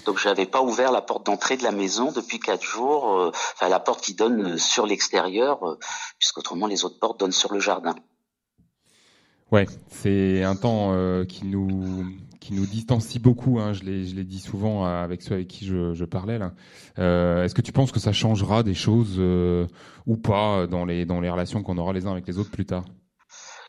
Donc 0.05 0.17
j'avais 0.19 0.45
pas 0.45 0.61
ouvert 0.61 0.93
la 0.93 1.01
porte 1.01 1.25
d'entrée 1.25 1.57
de 1.57 1.63
la 1.63 1.73
maison 1.73 2.13
depuis 2.13 2.39
quatre 2.39 2.63
jours, 2.63 3.29
enfin 3.55 3.67
la 3.67 3.81
porte 3.81 4.01
qui 4.01 4.13
donne 4.13 4.57
sur 4.57 4.85
l'extérieur, 4.85 5.77
puisqu'autrement 6.17 6.65
les 6.65 6.85
autres 6.85 6.99
portes 6.99 7.19
donnent 7.19 7.33
sur 7.33 7.53
le 7.53 7.59
jardin. 7.59 7.95
Ouais, 9.51 9.65
c'est 9.89 10.43
un 10.43 10.55
temps 10.55 10.93
qui 11.25 11.45
nous 11.45 12.05
qui 12.47 12.53
nous 12.53 12.65
distancie 12.65 13.19
beaucoup. 13.19 13.59
Hein, 13.59 13.73
je 13.73 13.83
l'ai, 13.83 14.05
je 14.05 14.15
l'ai 14.15 14.23
dit 14.23 14.39
souvent 14.39 14.85
avec 14.85 15.21
ceux 15.21 15.33
avec 15.33 15.49
qui 15.49 15.65
je, 15.65 15.93
je 15.93 16.05
parlais 16.05 16.37
là. 16.37 16.53
Euh, 16.97 17.43
est-ce 17.43 17.53
que 17.53 17.61
tu 17.61 17.73
penses 17.73 17.91
que 17.91 17.99
ça 17.99 18.13
changera 18.13 18.63
des 18.63 18.73
choses 18.73 19.15
euh, 19.19 19.67
ou 20.05 20.15
pas 20.15 20.65
dans 20.65 20.85
les 20.85 21.05
dans 21.05 21.19
les 21.19 21.29
relations 21.29 21.61
qu'on 21.61 21.77
aura 21.77 21.91
les 21.91 22.07
uns 22.07 22.11
avec 22.13 22.25
les 22.25 22.37
autres 22.37 22.51
plus 22.51 22.65
tard? 22.65 22.85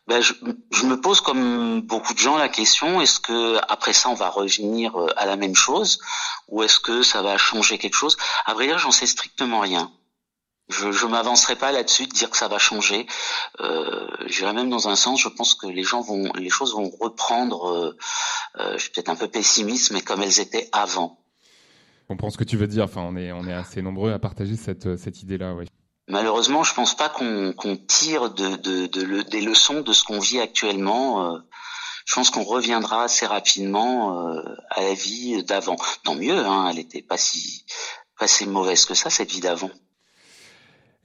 Ben, 0.07 0.21
je, 0.21 0.33
je, 0.71 0.85
me 0.85 0.99
pose 0.99 1.19
comme 1.19 1.81
beaucoup 1.81 2.13
de 2.13 2.19
gens 2.19 2.37
la 2.37 2.47
question 2.47 3.01
est-ce 3.01 3.19
que 3.19 3.57
après 3.71 3.93
ça 3.93 4.09
on 4.09 4.15
va 4.15 4.29
revenir 4.29 4.95
euh, 4.95 5.07
à 5.17 5.25
la 5.25 5.35
même 5.35 5.55
chose? 5.55 5.99
Ou 6.47 6.63
est-ce 6.63 6.79
que 6.79 7.03
ça 7.03 7.21
va 7.21 7.37
changer 7.37 7.77
quelque 7.77 7.95
chose? 7.95 8.15
À 8.45 8.53
vrai 8.53 8.67
dire, 8.67 8.79
j'en 8.79 8.91
sais 8.91 9.05
strictement 9.05 9.59
rien. 9.59 9.91
Je, 10.69 10.91
je 10.91 11.05
m'avancerai 11.07 11.55
pas 11.55 11.71
là-dessus 11.71 12.05
de 12.05 12.13
dire 12.13 12.29
que 12.29 12.37
ça 12.37 12.47
va 12.47 12.59
changer. 12.59 13.07
Euh, 13.59 14.07
J'irai 14.27 14.53
même 14.53 14.69
dans 14.69 14.87
un 14.87 14.95
sens. 14.95 15.19
Je 15.19 15.29
pense 15.29 15.55
que 15.55 15.67
les 15.67 15.83
gens 15.83 16.01
vont, 16.01 16.31
les 16.35 16.49
choses 16.49 16.73
vont 16.73 16.89
reprendre. 16.99 17.67
Euh, 17.67 17.97
euh, 18.59 18.73
je 18.73 18.83
suis 18.83 18.91
peut-être 18.91 19.09
un 19.09 19.15
peu 19.15 19.27
pessimiste, 19.27 19.91
mais 19.91 20.01
comme 20.01 20.21
elles 20.21 20.39
étaient 20.39 20.69
avant. 20.71 21.19
On 22.07 22.13
comprends 22.13 22.29
ce 22.29 22.37
que 22.37 22.43
tu 22.43 22.57
veux 22.57 22.67
dire. 22.67 22.83
Enfin, 22.85 23.01
on 23.01 23.15
est, 23.15 23.31
on 23.31 23.47
est 23.47 23.53
assez 23.53 23.81
nombreux 23.81 24.11
à 24.13 24.19
partager 24.19 24.55
cette, 24.55 24.97
cette 24.97 25.21
idée-là, 25.21 25.53
oui. 25.53 25.65
Malheureusement, 26.07 26.63
je 26.63 26.73
pense 26.73 26.97
pas 26.97 27.07
qu'on 27.07 27.77
tire 27.87 28.31
de, 28.31 28.55
de, 28.55 28.87
de 28.87 29.01
le, 29.03 29.23
des 29.23 29.41
leçons 29.41 29.81
de 29.81 29.93
ce 29.93 30.03
qu'on 30.03 30.19
vit 30.19 30.39
actuellement. 30.39 31.35
Euh, 31.35 31.39
je 32.05 32.15
pense 32.15 32.31
qu'on 32.31 32.43
reviendra 32.43 33.03
assez 33.03 33.27
rapidement 33.27 34.27
euh, 34.27 34.41
à 34.71 34.81
la 34.81 34.95
vie 34.95 35.43
d'avant. 35.43 35.75
Tant 36.03 36.15
mieux, 36.15 36.39
hein, 36.45 36.67
elle 36.71 36.79
était 36.79 37.03
pas 37.03 37.17
si 37.17 37.63
pas 38.17 38.27
si 38.27 38.47
mauvaise 38.47 38.85
que 38.85 38.95
ça 38.95 39.11
cette 39.11 39.29
vie 39.29 39.39
d'avant. 39.39 39.69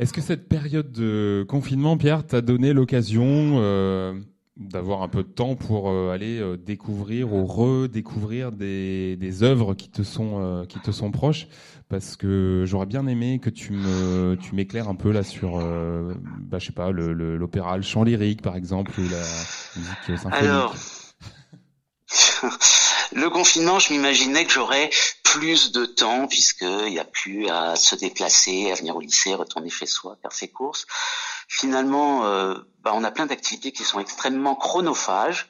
Est-ce 0.00 0.12
que 0.12 0.20
cette 0.20 0.48
période 0.48 0.90
de 0.90 1.46
confinement, 1.48 1.96
Pierre, 1.96 2.26
t'a 2.26 2.40
donné 2.40 2.72
l'occasion 2.72 3.58
euh, 3.60 4.12
d'avoir 4.56 5.02
un 5.02 5.08
peu 5.08 5.22
de 5.22 5.28
temps 5.28 5.54
pour 5.54 5.88
euh, 5.88 6.10
aller 6.12 6.40
euh, 6.40 6.56
découvrir 6.56 7.32
ou 7.32 7.46
redécouvrir 7.46 8.50
des, 8.50 9.42
œuvres 9.42 9.74
qui 9.74 9.90
te 9.90 10.02
sont 10.02 10.66
qui 10.68 10.80
te 10.80 10.90
sont 10.90 11.12
proches? 11.12 11.46
Parce 11.88 12.16
que 12.16 12.64
j'aurais 12.66 12.86
bien 12.86 13.06
aimé 13.06 13.38
que 13.40 13.50
tu 13.50 13.72
me 13.72 14.36
tu 14.40 14.56
m'éclaires 14.56 14.88
un 14.88 14.96
peu 14.96 15.12
là 15.12 15.22
sur, 15.22 15.58
bah, 15.58 16.58
je 16.58 16.66
sais 16.66 16.72
pas, 16.72 16.90
l'opéra, 16.90 17.12
le, 17.12 17.36
l'opéra, 17.36 17.76
le, 17.76 17.82
chant 17.82 18.02
lyrique 18.02 18.42
par 18.42 18.56
exemple, 18.56 18.90
ou 18.98 19.04
la 19.08 19.22
musique 19.76 20.18
symphonique. 20.18 20.42
Alors. 20.42 20.74
Le 23.14 23.30
confinement, 23.30 23.78
je 23.78 23.92
m'imaginais 23.92 24.44
que 24.44 24.52
j'aurais 24.52 24.90
plus 25.34 25.72
de 25.72 25.84
temps 25.84 26.28
puisqu'il 26.28 26.92
n'y 26.92 27.00
a 27.00 27.04
plus 27.04 27.48
à 27.48 27.74
se 27.74 27.96
déplacer, 27.96 28.70
à 28.70 28.76
venir 28.76 28.94
au 28.94 29.00
lycée, 29.00 29.34
retourner 29.34 29.68
chez 29.68 29.86
soi, 29.86 30.16
faire 30.22 30.30
ses 30.30 30.48
courses. 30.48 30.86
Finalement, 31.48 32.24
euh, 32.24 32.54
bah, 32.82 32.92
on 32.94 33.02
a 33.02 33.10
plein 33.10 33.26
d'activités 33.26 33.72
qui 33.72 33.82
sont 33.82 33.98
extrêmement 33.98 34.54
chronophages. 34.54 35.48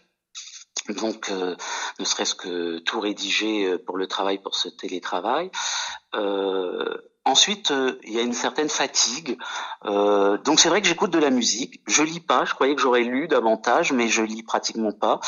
Donc, 0.89 1.29
euh, 1.31 1.55
ne 1.99 2.05
serait-ce 2.05 2.35
que 2.35 2.79
tout 2.79 2.99
rédiger 2.99 3.67
euh, 3.67 3.79
pour 3.79 3.99
le 3.99 4.07
travail, 4.07 4.39
pour 4.39 4.55
ce 4.55 4.71
télétravail. 4.71 5.51
Euh, 6.15 6.97
Ensuite, 7.27 7.71
euh, 7.71 7.99
il 8.05 8.13
y 8.13 8.19
a 8.19 8.23
une 8.23 8.35
certaine 8.35 8.69
fatigue. 8.69 9.39
Euh, 9.87 10.37
donc 10.39 10.61
c'est 10.61 10.69
vrai 10.69 10.83
que 10.83 10.89
j'écoute 10.89 11.11
de 11.11 11.19
la 11.19 11.31
musique. 11.31 11.81
Je 11.87 12.03
lis 12.03 12.21
pas. 12.21 12.45
Je 12.45 12.53
croyais 12.53 12.75
que 12.75 12.83
j'aurais 12.83 13.03
lu 13.03 13.29
davantage, 13.29 13.93
mais 13.93 14.09
je 14.09 14.23
lis 14.23 14.43
pratiquement 14.43 14.93
pas. 14.93 15.21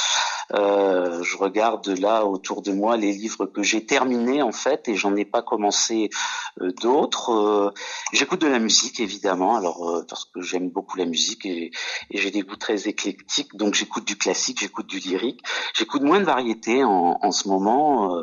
Euh, 0.53 1.23
je 1.23 1.37
regarde 1.37 1.89
là 1.89 2.25
autour 2.25 2.63
de 2.63 2.73
moi 2.73 2.97
les 2.97 3.13
livres 3.13 3.47
que 3.47 3.63
j'ai 3.63 3.85
terminés 3.85 4.43
en 4.43 4.53
fait, 4.53 4.89
et 4.89 4.95
j'en 4.95 5.17
ai 5.17 5.25
pas 5.25 5.43
commencé 5.43 6.11
euh, 6.61 6.71
d'autres. 6.81 7.33
Euh, 7.33 7.71
j'écoute 8.13 8.41
de 8.43 8.47
la 8.47 8.59
musique 8.59 9.01
évidemment, 9.01 9.57
alors 9.57 10.05
parce 10.09 10.25
que 10.27 10.41
j'aime 10.43 10.69
beaucoup 10.69 10.99
la 10.99 11.07
musique 11.07 11.47
et, 11.47 11.71
j'ai 12.11 12.31
des 12.31 12.43
goûts 12.43 12.57
très 12.57 12.89
éclectiques. 12.89 13.57
Donc 13.57 13.75
j'écoute 13.75 14.07
du 14.07 14.17
classique, 14.17 14.61
j'écoute 14.61 14.87
du 14.87 14.99
lyrique. 14.99 15.41
J'écoute 15.75 16.03
moins 16.03 16.21
de 16.21 16.25
variétés 16.25 16.85
en, 16.85 17.19
en 17.21 17.33
ce 17.33 17.49
moment. 17.49 18.23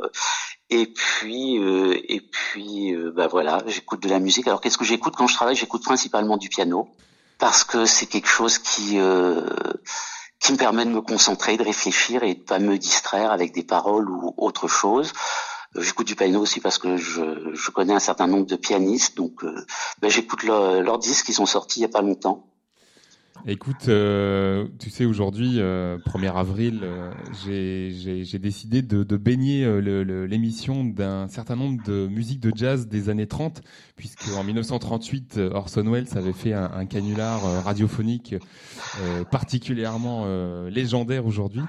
Et 0.73 0.87
puis, 0.87 1.59
euh, 1.59 1.95
et 2.09 2.19
puis, 2.19 2.95
euh, 2.95 3.11
bah 3.15 3.27
voilà, 3.27 3.61
j'écoute 3.67 4.01
de 4.01 4.09
la 4.09 4.17
musique. 4.19 4.47
Alors, 4.47 4.59
qu'est-ce 4.59 4.79
que 4.79 4.83
j'écoute? 4.83 5.13
Quand 5.15 5.27
je 5.27 5.35
travaille 5.35 5.55
J'écoute 5.55 5.83
principalement 5.83 6.35
du 6.35 6.49
piano 6.49 6.89
parce 7.37 7.63
que 7.63 7.85
c'est 7.85 8.07
quelque 8.07 8.27
chose 8.27 8.57
qui 8.57 8.97
euh, 8.97 9.45
qui 10.39 10.51
me 10.51 10.57
permet 10.57 10.85
de 10.85 10.89
me 10.89 11.01
concentrer, 11.01 11.57
de 11.57 11.63
réfléchir 11.63 12.23
et 12.23 12.33
de 12.33 12.39
pas 12.39 12.57
me 12.57 12.79
distraire 12.79 13.31
avec 13.31 13.53
des 13.53 13.61
paroles 13.63 14.09
ou 14.09 14.33
autre 14.35 14.67
chose. 14.67 15.13
J'écoute 15.75 16.07
du 16.07 16.15
piano 16.15 16.41
aussi 16.41 16.59
parce 16.59 16.79
que 16.79 16.97
je, 16.97 17.53
je 17.53 17.69
connais 17.69 17.93
un 17.93 17.99
certain 17.99 18.25
nombre 18.25 18.47
de 18.47 18.55
pianistes, 18.55 19.15
donc 19.15 19.43
euh, 19.43 19.65
bah, 20.01 20.09
j'écoute 20.09 20.41
leurs 20.41 20.97
disques 20.97 21.27
qui 21.27 21.33
sont 21.33 21.45
sortis 21.45 21.81
il 21.81 21.83
y 21.83 21.85
a 21.85 21.89
pas 21.89 22.01
longtemps. 22.01 22.47
Écoute, 23.45 23.89
euh, 23.89 24.69
tu 24.79 24.89
sais, 24.89 25.03
aujourd'hui, 25.03 25.55
euh, 25.57 25.97
1er 25.97 26.33
avril, 26.33 26.79
euh, 26.83 27.11
j'ai 27.43 28.39
décidé 28.39 28.81
de, 28.81 29.03
de 29.03 29.17
baigner 29.17 29.65
euh, 29.65 30.25
l'émission 30.25 30.85
d'un 30.85 31.27
certain 31.27 31.57
nombre 31.57 31.83
de 31.83 32.07
musiques 32.07 32.39
de 32.39 32.53
jazz 32.55 32.87
des 32.87 33.09
années 33.09 33.27
30, 33.27 33.61
puisque 33.97 34.29
en 34.37 34.45
1938, 34.45 35.39
Orson 35.51 35.83
Welles 35.91 36.17
avait 36.17 36.31
fait 36.31 36.53
un, 36.53 36.71
un 36.73 36.85
canular 36.85 37.45
euh, 37.45 37.59
radiophonique 37.59 38.35
particulièrement 39.29 40.25
légendaire 40.67 41.25
aujourd'hui. 41.25 41.63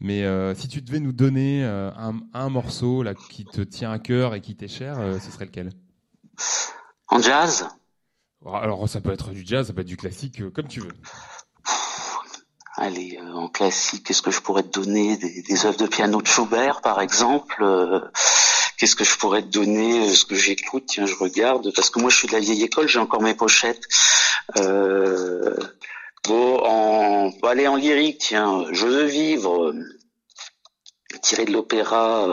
Mais 0.00 0.24
si 0.54 0.68
tu 0.68 0.80
devais 0.80 1.00
nous 1.00 1.12
donner 1.12 1.64
un, 1.64 2.14
un, 2.32 2.48
morceau 2.48 3.02
là 3.02 3.14
qui 3.14 3.44
te 3.44 3.60
tient 3.60 3.90
à 3.90 3.98
cœur 3.98 4.34
et 4.34 4.40
qui 4.40 4.54
t'est 4.54 4.68
cher, 4.68 4.96
ce 5.20 5.30
serait 5.30 5.46
lequel? 5.46 5.70
En 7.08 7.20
jazz? 7.20 7.66
Alors 8.46 8.88
ça 8.88 9.00
peut 9.00 9.12
être 9.12 9.30
du 9.30 9.44
jazz, 9.44 9.66
ça 9.66 9.72
peut 9.72 9.80
être 9.80 9.86
du 9.86 9.96
classique, 9.96 10.40
euh, 10.40 10.50
comme 10.50 10.68
tu 10.68 10.80
veux. 10.80 10.92
Allez, 12.76 13.18
euh, 13.20 13.32
en 13.32 13.48
classique, 13.48 14.04
qu'est-ce 14.06 14.22
que 14.22 14.30
je 14.30 14.40
pourrais 14.40 14.62
te 14.62 14.78
donner? 14.78 15.16
Des, 15.16 15.42
des 15.42 15.66
œuvres 15.66 15.78
de 15.78 15.86
piano 15.86 16.22
de 16.22 16.26
Schubert, 16.26 16.80
par 16.80 17.00
exemple 17.00 17.62
euh, 17.62 18.00
Qu'est-ce 18.76 18.94
que 18.94 19.02
je 19.02 19.18
pourrais 19.18 19.42
te 19.42 19.48
donner? 19.48 20.14
Ce 20.14 20.24
que 20.24 20.36
j'écoute, 20.36 20.84
tiens, 20.86 21.04
je 21.04 21.16
regarde, 21.16 21.72
parce 21.74 21.90
que 21.90 21.98
moi 21.98 22.10
je 22.10 22.16
suis 22.16 22.28
de 22.28 22.32
la 22.32 22.38
vieille 22.38 22.62
école, 22.62 22.86
j'ai 22.86 23.00
encore 23.00 23.20
mes 23.20 23.34
pochettes. 23.34 23.82
Euh, 24.56 25.56
bon, 26.28 26.60
en, 26.64 27.30
bon, 27.30 27.48
allez, 27.48 27.66
en 27.66 27.74
lyrique, 27.74 28.18
tiens, 28.18 28.66
Je 28.70 28.86
veux 28.86 29.06
vivre, 29.06 29.74
tiré 31.22 31.44
de 31.44 31.52
l'opéra 31.52 32.28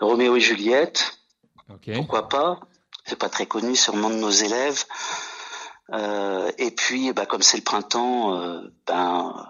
Roméo 0.00 0.36
et 0.36 0.40
Juliette. 0.40 1.18
Okay. 1.68 1.92
Pourquoi 1.92 2.30
pas? 2.30 2.60
C'est 3.04 3.18
pas 3.18 3.28
très 3.28 3.46
connu 3.46 3.76
sûrement 3.76 4.10
de 4.10 4.16
nos 4.16 4.30
élèves. 4.30 4.84
Euh, 5.92 6.50
et 6.58 6.70
puis, 6.70 7.12
bah, 7.12 7.26
comme 7.26 7.42
c'est 7.42 7.58
le 7.58 7.62
printemps, 7.62 8.38
euh, 8.38 8.60
ben 8.86 9.46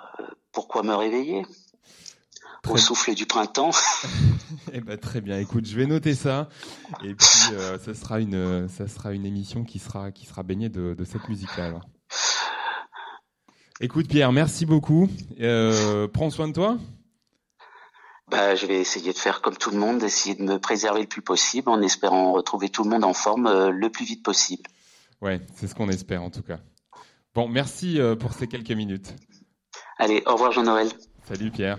pourquoi 0.52 0.82
me 0.82 0.94
réveiller? 0.94 1.46
Au 2.68 2.78
souffle 2.78 3.14
du 3.14 3.26
printemps 3.26 3.72
Eh 4.72 4.80
ben 4.80 4.96
très 4.96 5.20
bien. 5.20 5.38
Écoute, 5.38 5.66
je 5.66 5.76
vais 5.76 5.86
noter 5.86 6.14
ça. 6.14 6.48
Et 7.04 7.14
puis, 7.14 7.28
euh, 7.52 7.78
ça 7.78 7.92
sera 7.92 8.20
une, 8.20 8.68
ça 8.68 8.88
sera 8.88 9.12
une 9.12 9.26
émission 9.26 9.64
qui 9.64 9.78
sera, 9.78 10.10
qui 10.12 10.24
sera 10.24 10.42
baignée 10.42 10.70
de, 10.70 10.94
de 10.94 11.04
cette 11.04 11.28
musique-là. 11.28 11.66
Alors. 11.66 11.84
Écoute, 13.80 14.08
Pierre, 14.08 14.32
merci 14.32 14.66
beaucoup. 14.66 15.08
Euh, 15.40 16.08
prends 16.08 16.30
soin 16.30 16.48
de 16.48 16.54
toi. 16.54 16.78
Bah, 18.34 18.56
je 18.56 18.66
vais 18.66 18.80
essayer 18.80 19.12
de 19.12 19.16
faire 19.18 19.40
comme 19.40 19.56
tout 19.56 19.70
le 19.70 19.78
monde, 19.78 20.02
essayer 20.02 20.34
de 20.34 20.42
me 20.42 20.58
préserver 20.58 21.02
le 21.02 21.06
plus 21.06 21.22
possible 21.22 21.68
en 21.68 21.80
espérant 21.80 22.32
retrouver 22.32 22.68
tout 22.68 22.82
le 22.82 22.90
monde 22.90 23.04
en 23.04 23.12
forme 23.12 23.46
euh, 23.46 23.70
le 23.70 23.90
plus 23.90 24.04
vite 24.04 24.24
possible. 24.24 24.64
Ouais, 25.22 25.40
c'est 25.54 25.68
ce 25.68 25.74
qu'on 25.76 25.88
espère 25.88 26.20
en 26.20 26.30
tout 26.30 26.42
cas. 26.42 26.58
Bon, 27.32 27.46
merci 27.46 28.00
euh, 28.00 28.16
pour 28.16 28.32
ces 28.32 28.48
quelques 28.48 28.72
minutes. 28.72 29.14
Allez, 29.98 30.24
au 30.26 30.32
revoir 30.32 30.50
Jean-Noël. 30.50 30.88
Salut 31.28 31.52
Pierre. 31.52 31.78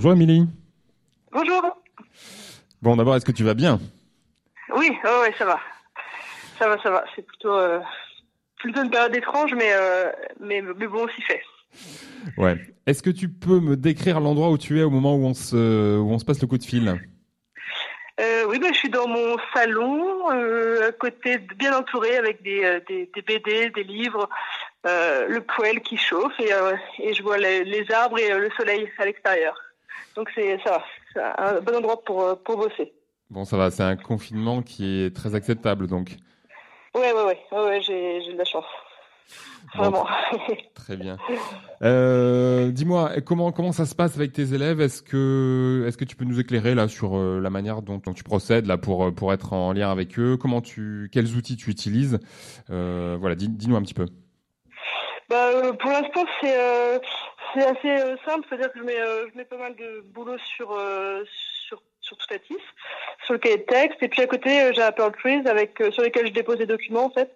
Bonjour 0.00 0.12
Émilie. 0.12 0.46
Bonjour. 1.32 1.60
Bon, 2.82 2.94
d'abord, 2.94 3.16
est-ce 3.16 3.24
que 3.24 3.32
tu 3.32 3.42
vas 3.42 3.54
bien? 3.54 3.80
Oui, 4.76 4.92
oh, 5.04 5.22
ouais, 5.22 5.34
ça 5.36 5.44
va. 5.44 5.58
Ça 6.56 6.68
va, 6.68 6.80
ça 6.80 6.90
va. 6.90 7.04
C'est 7.16 7.26
plutôt, 7.26 7.52
euh, 7.52 7.80
plutôt 8.58 8.84
une 8.84 8.90
période 8.90 9.16
étrange, 9.16 9.54
mais, 9.56 9.72
euh, 9.72 10.12
mais, 10.38 10.62
mais 10.62 10.86
bon, 10.86 11.06
on 11.06 11.08
s'y 11.08 11.22
fait. 11.22 11.42
Ouais. 12.36 12.54
Est-ce 12.86 13.02
que 13.02 13.10
tu 13.10 13.28
peux 13.28 13.58
me 13.58 13.74
décrire 13.74 14.20
l'endroit 14.20 14.50
où 14.50 14.56
tu 14.56 14.78
es 14.78 14.84
au 14.84 14.90
moment 14.90 15.16
où 15.16 15.24
on 15.24 15.34
se, 15.34 15.98
où 15.98 16.08
on 16.12 16.18
se 16.20 16.24
passe 16.24 16.40
le 16.40 16.46
coup 16.46 16.58
de 16.58 16.64
fil? 16.64 16.96
Euh, 18.20 18.44
Oui, 18.48 18.60
ben, 18.60 18.72
je 18.72 18.78
suis 18.78 18.90
dans 18.90 19.08
mon 19.08 19.36
salon, 19.52 20.28
à 20.28 20.92
côté, 20.92 21.38
bien 21.56 21.76
entouré 21.76 22.16
avec 22.18 22.40
des, 22.44 22.80
des, 22.88 23.10
des 23.12 23.22
BD, 23.22 23.70
des 23.70 23.82
livres, 23.82 24.28
le 24.84 25.40
poêle 25.40 25.80
qui 25.80 25.96
chauffe 25.96 26.38
et, 26.38 26.52
et 27.02 27.14
je 27.14 27.22
vois 27.24 27.38
les, 27.38 27.64
les 27.64 27.90
arbres 27.90 28.20
et 28.20 28.28
le 28.32 28.48
soleil 28.56 28.88
à 28.96 29.04
l'extérieur. 29.04 29.60
Donc 30.18 30.28
c'est 30.34 30.58
ça, 30.66 30.82
un 31.38 31.60
bon 31.60 31.76
endroit 31.76 32.02
pour, 32.02 32.22
euh, 32.24 32.34
pour 32.34 32.56
bosser. 32.56 32.92
Bon, 33.30 33.44
ça 33.44 33.56
va, 33.56 33.70
c'est 33.70 33.84
un 33.84 33.94
confinement 33.94 34.62
qui 34.62 34.84
est 35.04 35.14
très 35.14 35.36
acceptable, 35.36 35.86
donc. 35.86 36.16
Ouais, 36.92 37.12
ouais, 37.12 37.22
ouais, 37.22 37.38
ouais, 37.52 37.58
ouais 37.66 37.80
j'ai 37.82 38.32
de 38.32 38.36
la 38.36 38.44
chance. 38.44 38.64
Vraiment. 39.76 40.04
Très 40.74 40.96
bien. 40.96 41.18
Euh, 41.82 42.72
Dis-moi, 42.72 43.20
comment 43.24 43.52
comment 43.52 43.70
ça 43.70 43.86
se 43.86 43.94
passe 43.94 44.16
avec 44.16 44.32
tes 44.32 44.54
élèves? 44.54 44.80
Est-ce 44.80 45.02
que 45.02 45.84
est-ce 45.86 45.96
que 45.96 46.04
tu 46.04 46.16
peux 46.16 46.24
nous 46.24 46.40
éclairer 46.40 46.74
là 46.74 46.88
sur 46.88 47.16
euh, 47.16 47.38
la 47.38 47.50
manière 47.50 47.82
dont, 47.82 47.98
dont 47.98 48.12
tu 48.14 48.24
procèdes 48.24 48.66
là 48.66 48.76
pour 48.76 49.14
pour 49.14 49.32
être 49.32 49.52
en 49.52 49.72
lien 49.72 49.88
avec 49.92 50.18
eux? 50.18 50.36
Comment 50.36 50.62
tu 50.62 51.10
quels 51.12 51.36
outils 51.36 51.56
tu 51.56 51.70
utilises? 51.70 52.18
Euh, 52.70 53.16
Voilà, 53.20 53.36
dis- 53.36 53.48
dis-nous 53.50 53.76
un 53.76 53.82
petit 53.82 53.94
peu. 53.94 54.06
Bah, 55.28 55.50
pour 55.78 55.90
l'instant, 55.90 56.24
c'est 56.40 56.56
c'est 57.54 57.64
assez 57.64 57.90
euh, 57.90 58.16
simple, 58.26 58.46
c'est-à-dire 58.48 58.72
que 58.72 58.78
je 58.78 58.84
mets, 58.84 59.00
euh, 59.00 59.26
je 59.30 59.38
mets 59.38 59.44
pas 59.44 59.56
mal 59.56 59.74
de 59.76 60.04
boulot 60.12 60.38
sur 60.38 60.72
euh, 60.72 61.24
sur 61.66 61.82
sur 62.00 62.16
Toutatis, 62.16 62.56
sur 63.24 63.34
le 63.34 63.38
cahier 63.38 63.58
de 63.58 63.62
texte, 63.62 64.02
et 64.02 64.08
puis 64.08 64.22
à 64.22 64.26
côté, 64.26 64.62
euh, 64.62 64.72
j'ai 64.74 64.82
Apple 64.82 65.10
Trees 65.18 65.46
avec 65.46 65.82
sur 65.90 66.02
lesquels 66.02 66.26
je 66.26 66.32
dépose 66.32 66.58
des 66.58 66.66
documents 66.66 67.06
en 67.06 67.10
fait. 67.10 67.34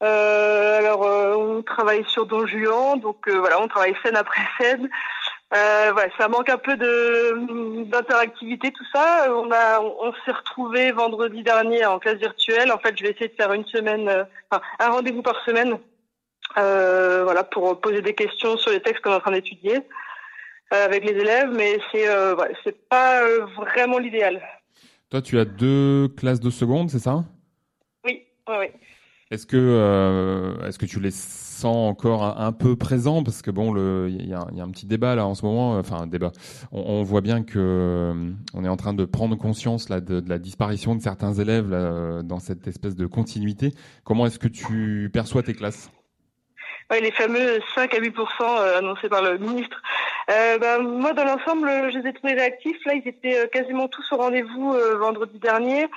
Alors, 0.00 1.02
on 1.38 1.62
travaille 1.62 2.04
sur 2.08 2.26
Don 2.26 2.44
Juan, 2.44 2.98
donc 2.98 3.28
voilà, 3.28 3.62
on 3.62 3.68
travaille 3.68 3.94
scène 4.02 4.16
après 4.16 4.42
scène. 4.60 4.90
Voilà, 5.50 6.08
ça 6.18 6.26
manque 6.26 6.48
un 6.48 6.58
peu 6.58 6.76
d'interactivité 6.76 8.72
tout 8.72 8.84
ça. 8.92 9.28
On 9.30 9.48
a, 9.52 9.80
on, 9.80 10.12
s'est 10.24 10.32
retrouvé 10.32 10.90
vendredi 10.90 11.44
dernier 11.44 11.86
en 11.86 12.00
classe 12.00 12.18
virtuelle. 12.18 12.72
En 12.72 12.78
fait, 12.78 12.98
je 12.98 13.04
vais 13.04 13.10
essayer 13.10 13.28
de 13.28 13.34
faire 13.34 13.52
une 13.52 13.66
semaine, 13.66 14.26
enfin 14.50 14.60
un 14.80 14.90
rendez-vous 14.90 15.22
par 15.22 15.40
semaine 15.44 15.78
euh, 16.58 17.24
voilà, 17.24 17.44
pour 17.44 17.80
poser 17.80 18.02
des 18.02 18.14
questions 18.14 18.56
sur 18.56 18.70
les 18.70 18.80
textes 18.80 19.02
qu'on 19.02 19.12
est 19.12 19.16
en 19.16 19.20
train 19.20 19.32
d'étudier 19.32 19.80
euh, 20.72 20.84
avec 20.86 21.04
les 21.04 21.12
élèves, 21.12 21.50
mais 21.54 21.78
c'est 21.90 22.08
euh, 22.08 22.34
ouais, 22.34 22.52
c'est 22.64 22.88
pas 22.88 23.22
euh, 23.22 23.44
vraiment 23.56 23.98
l'idéal. 23.98 24.40
Toi, 25.10 25.20
tu 25.20 25.38
as 25.38 25.44
deux 25.44 26.08
classes 26.16 26.40
de 26.40 26.48
seconde, 26.48 26.88
c'est 26.88 26.98
ça? 26.98 27.24
Oui, 28.04 28.22
oui, 28.48 28.54
oui. 28.58 28.66
Est-ce 29.30 29.46
que, 29.46 30.58
est-ce 30.66 30.78
que 30.78 30.84
tu 30.84 31.00
les 31.00 31.10
sens 31.10 31.90
encore 31.90 32.38
un, 32.38 32.52
peu 32.52 32.76
présents? 32.76 33.22
Parce 33.22 33.40
que 33.40 33.50
bon, 33.50 33.74
il 34.06 34.28
y 34.28 34.34
a, 34.34 34.46
y 34.52 34.60
a, 34.60 34.62
un 34.62 34.70
petit 34.70 34.84
débat 34.84 35.14
là 35.14 35.26
en 35.26 35.34
ce 35.34 35.46
moment, 35.46 35.78
enfin 35.78 36.02
un 36.02 36.06
débat. 36.06 36.32
On, 36.70 36.80
on 36.80 37.02
voit 37.02 37.22
bien 37.22 37.42
que 37.42 38.12
on 38.52 38.64
est 38.64 38.68
en 38.68 38.76
train 38.76 38.92
de 38.92 39.06
prendre 39.06 39.36
conscience 39.36 39.88
là 39.88 40.02
de, 40.02 40.20
de 40.20 40.28
la 40.28 40.38
disparition 40.38 40.94
de 40.94 41.00
certains 41.00 41.32
élèves 41.32 41.70
là, 41.70 42.22
dans 42.22 42.40
cette 42.40 42.66
espèce 42.66 42.94
de 42.94 43.06
continuité. 43.06 43.72
Comment 44.04 44.26
est-ce 44.26 44.38
que 44.38 44.48
tu 44.48 45.08
perçois 45.10 45.42
tes 45.42 45.54
classes? 45.54 45.90
Ouais, 46.90 47.00
les 47.00 47.10
fameux 47.12 47.60
5 47.74 47.94
à 47.94 47.98
8% 47.98 48.10
euh, 48.40 48.78
annoncés 48.78 49.08
par 49.08 49.22
le 49.22 49.38
ministre. 49.38 49.80
Euh, 50.30 50.58
ben, 50.58 50.78
moi, 50.80 51.12
dans 51.12 51.24
l'ensemble, 51.24 51.68
je 51.92 51.98
les 51.98 52.08
ai 52.08 52.12
trouvés 52.12 52.34
réactifs. 52.34 52.84
Là, 52.84 52.94
ils 52.94 53.08
étaient 53.08 53.48
quasiment 53.50 53.88
tous 53.88 54.04
au 54.12 54.16
rendez-vous 54.16 54.76
vendredi 54.98 55.38
dernier. 55.38 55.88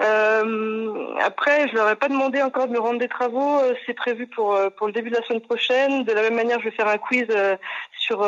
Euh, 0.00 1.16
après, 1.20 1.66
je 1.68 1.74
leur 1.74 1.90
ai 1.90 1.96
pas 1.96 2.08
demandé 2.08 2.40
encore 2.40 2.68
de 2.68 2.72
me 2.72 2.78
rendre 2.78 3.00
des 3.00 3.08
travaux. 3.08 3.58
Euh, 3.58 3.74
c'est 3.84 3.94
prévu 3.94 4.28
pour 4.28 4.54
euh, 4.54 4.70
pour 4.70 4.86
le 4.86 4.92
début 4.92 5.10
de 5.10 5.16
la 5.16 5.22
semaine 5.22 5.40
prochaine. 5.40 6.04
De 6.04 6.12
la 6.12 6.22
même 6.22 6.36
manière, 6.36 6.60
je 6.60 6.66
vais 6.66 6.76
faire 6.76 6.86
un 6.86 6.98
quiz 6.98 7.26
euh, 7.30 7.56
sur 7.92 8.18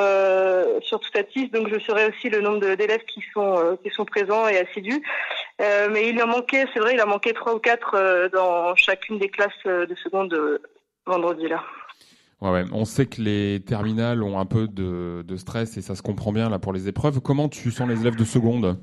sur 0.82 1.00
Toutatis, 1.00 1.48
donc 1.48 1.68
je 1.72 1.78
saurai 1.80 2.08
aussi 2.08 2.28
le 2.28 2.40
nombre 2.40 2.74
d'élèves 2.74 3.04
qui 3.04 3.22
sont 3.32 3.78
qui 3.82 3.90
sont 3.90 4.04
présents 4.04 4.48
et 4.48 4.58
assidus. 4.58 5.02
mais 5.58 6.08
il 6.08 6.20
en 6.22 6.26
manquait, 6.26 6.66
c'est 6.74 6.80
vrai, 6.80 6.94
il 6.94 7.02
en 7.02 7.06
manquait 7.06 7.32
trois 7.32 7.54
ou 7.54 7.60
quatre 7.60 8.28
dans 8.32 8.74
chacune 8.74 9.18
des 9.18 9.28
classes 9.30 9.64
de 9.64 9.94
seconde 9.94 10.60
vendredi 11.06 11.48
là. 11.48 11.62
Ouais, 12.42 12.50
ouais, 12.50 12.64
on 12.72 12.84
sait 12.86 13.06
que 13.06 13.20
les 13.20 13.62
terminales 13.66 14.22
ont 14.22 14.38
un 14.38 14.46
peu 14.46 14.66
de, 14.66 15.22
de 15.26 15.36
stress 15.36 15.76
et 15.76 15.82
ça 15.82 15.94
se 15.94 16.02
comprend 16.02 16.32
bien 16.32 16.48
là 16.48 16.58
pour 16.58 16.72
les 16.72 16.88
épreuves. 16.88 17.20
Comment 17.20 17.48
tu 17.50 17.70
sens 17.70 17.88
les 17.88 18.00
élèves 18.00 18.16
de 18.16 18.24
seconde? 18.24 18.78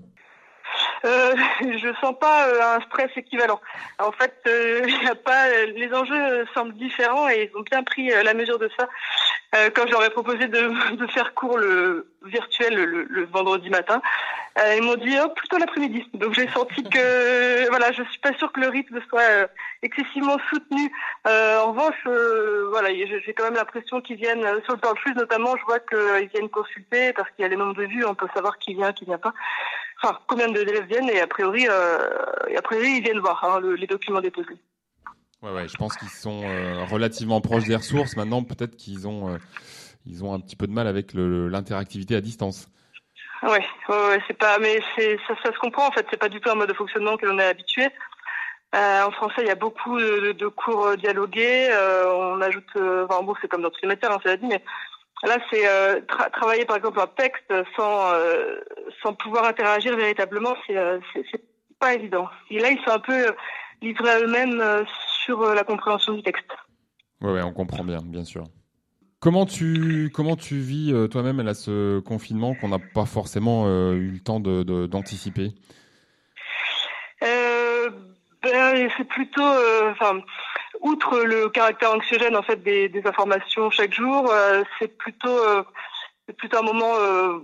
Euh, 1.05 1.35
je 1.61 1.93
sens 2.01 2.15
pas 2.19 2.47
euh, 2.47 2.75
un 2.77 2.81
stress 2.81 3.11
équivalent. 3.15 3.59
En 3.99 4.11
fait, 4.11 4.33
euh, 4.47 4.87
y 5.03 5.07
a 5.07 5.15
pas, 5.15 5.49
les 5.65 5.93
enjeux 5.93 6.45
semblent 6.53 6.73
différents 6.73 7.29
et 7.29 7.49
ils 7.51 7.57
ont 7.57 7.63
bien 7.63 7.83
pris 7.83 8.11
euh, 8.11 8.23
la 8.23 8.33
mesure 8.33 8.59
de 8.59 8.69
ça. 8.77 8.87
quand 9.75 9.85
je 9.87 9.91
leur 9.91 10.11
proposé 10.11 10.47
de, 10.47 10.95
de 10.95 11.07
faire 11.07 11.33
cours 11.33 11.57
le 11.57 12.11
virtuel 12.23 12.73
le, 12.73 13.03
le 13.03 13.25
vendredi 13.25 13.69
matin, 13.69 14.01
ils 14.75 14.81
m'ont 14.81 14.95
dit 14.95 15.15
oh, 15.23 15.29
plutôt 15.29 15.57
l'après-midi. 15.57 16.03
Donc 16.15 16.33
j'ai 16.33 16.47
senti 16.49 16.83
que 16.83 17.67
voilà, 17.69 17.91
je 17.91 18.03
suis 18.03 18.19
pas 18.19 18.33
sûre 18.33 18.51
que 18.51 18.59
le 18.59 18.69
rythme 18.69 18.99
soit 19.07 19.47
excessivement 19.83 20.37
soutenu. 20.49 20.91
en 21.25 21.71
revanche, 21.71 22.07
voilà, 22.71 22.89
j'ai 22.93 23.33
quand 23.33 23.43
même 23.43 23.53
l'impression 23.53 24.01
qu'ils 24.01 24.17
viennent 24.17 24.45
sur 24.65 24.73
le 24.73 24.79
temps 24.79 24.93
de 24.93 24.99
flux 24.99 25.13
notamment. 25.13 25.55
Je 25.57 25.63
vois 25.65 25.79
qu'ils 25.79 26.29
viennent 26.29 26.49
consulter 26.49 27.13
parce 27.13 27.29
qu'il 27.31 27.43
y 27.43 27.45
a 27.45 27.49
les 27.49 27.55
nombres 27.55 27.75
de 27.75 27.85
vues, 27.85 28.03
on 28.03 28.15
peut 28.15 28.27
savoir 28.33 28.57
qui 28.57 28.73
vient, 28.73 28.91
qui 28.93 29.05
vient 29.05 29.19
pas 29.19 29.33
enfin, 30.01 30.17
combien 30.27 30.49
d'élèves 30.49 30.85
viennent 30.85 31.09
et 31.09 31.21
a 31.21 31.27
priori, 31.27 31.67
euh, 31.69 31.97
a 32.55 32.61
priori 32.61 32.97
ils 32.97 33.03
viennent 33.03 33.19
voir 33.19 33.43
hein, 33.43 33.61
les 33.77 33.87
documents 33.87 34.21
déposés. 34.21 34.57
Ouais, 35.41 35.51
ouais, 35.51 35.67
je 35.67 35.75
pense 35.77 35.95
qu'ils 35.97 36.09
sont 36.09 36.43
euh, 36.43 36.83
relativement 36.85 37.41
proches 37.41 37.65
des 37.65 37.75
ressources. 37.75 38.15
Maintenant, 38.15 38.43
peut-être 38.43 38.75
qu'ils 38.75 39.07
ont, 39.07 39.29
euh, 39.29 39.37
ils 40.05 40.23
ont 40.23 40.33
un 40.33 40.39
petit 40.39 40.55
peu 40.55 40.65
de 40.65 40.71
mal 40.71 40.87
avec 40.87 41.13
l'interactivité 41.13 42.15
à 42.15 42.21
distance. 42.21 42.67
Ouais, 43.43 43.63
ouais, 43.89 44.19
c'est 44.27 44.37
pas, 44.37 44.57
mais 44.57 44.79
ça, 44.97 45.35
ça, 45.43 45.53
se 45.53 45.59
comprend 45.59 45.87
en 45.87 45.91
fait. 45.91 46.07
C'est 46.09 46.17
pas 46.17 46.29
du 46.29 46.41
tout 46.41 46.49
un 46.49 46.55
mode 46.55 46.69
de 46.69 46.73
fonctionnement 46.73 47.17
que 47.17 47.27
l'on 47.27 47.37
est 47.37 47.45
habitué. 47.45 47.87
Euh, 48.75 49.03
en 49.03 49.11
français, 49.11 49.41
il 49.41 49.47
y 49.47 49.51
a 49.51 49.55
beaucoup 49.55 49.99
de, 49.99 50.31
de 50.31 50.47
cours 50.47 50.97
dialogués. 50.97 51.69
on 52.07 52.41
ajoute, 52.41 52.67
enfin 52.75 53.21
bon, 53.21 53.35
c'est 53.39 53.47
comme 53.47 53.61
dans 53.61 53.69
tous 53.69 53.81
les 53.83 53.89
matières, 53.89 54.11
hein, 54.11 54.19
ça 54.23 54.29
l'a 54.29 54.37
dit, 54.37 54.47
mais 54.47 54.63
Là, 55.23 55.37
c'est 55.49 55.67
euh, 55.67 55.99
travailler 56.31 56.65
par 56.65 56.77
exemple 56.77 56.99
un 56.99 57.07
texte 57.07 57.51
sans 57.75 58.13
euh, 58.13 58.59
sans 59.01 59.13
pouvoir 59.13 59.45
interagir 59.45 59.95
véritablement, 59.95 60.55
c'est 60.65 60.77
euh, 60.77 60.99
c'est 61.13 61.41
pas 61.79 61.95
évident. 61.95 62.27
Et 62.51 62.59
là, 62.59 62.69
ils 62.69 62.79
sont 62.85 62.91
un 62.91 62.99
peu 62.99 63.33
livrés 63.81 64.11
à 64.11 64.19
eux-mêmes 64.19 64.85
sur 65.23 65.41
la 65.53 65.63
compréhension 65.63 66.13
du 66.13 66.21
texte. 66.21 66.45
Ouais, 67.21 67.31
ouais, 67.33 67.41
on 67.41 67.51
comprend 67.51 67.83
bien, 67.83 67.99
bien 68.03 68.23
sûr. 68.23 68.43
Comment 69.19 69.47
tu 69.47 70.11
comment 70.13 70.35
tu 70.35 70.59
vis 70.59 70.93
toi-même 71.09 71.39
à 71.47 71.55
ce 71.55 71.99
confinement 71.99 72.53
qu'on 72.53 72.69
n'a 72.69 72.79
pas 72.79 73.05
forcément 73.05 73.67
eu 73.67 74.11
le 74.11 74.19
temps 74.19 74.39
de 74.39 74.85
d'anticiper? 74.85 75.49
Ben, 78.43 78.89
c'est 78.95 79.07
plutôt, 79.07 79.43
enfin 79.91 80.21
outre 80.81 81.19
le 81.19 81.49
caractère 81.49 81.93
anxiogène 81.93 82.35
en 82.35 82.43
fait 82.43 82.61
des, 82.63 82.91
informations 83.05 83.69
chaque 83.69 83.93
jour, 83.93 84.29
euh, 84.31 84.63
c'est 84.79 84.97
plutôt 84.97 85.29
euh, 85.29 85.63
c'est 86.25 86.35
plutôt 86.35 86.57
un 86.57 86.63
moment 86.63 86.95
euh, 86.95 87.39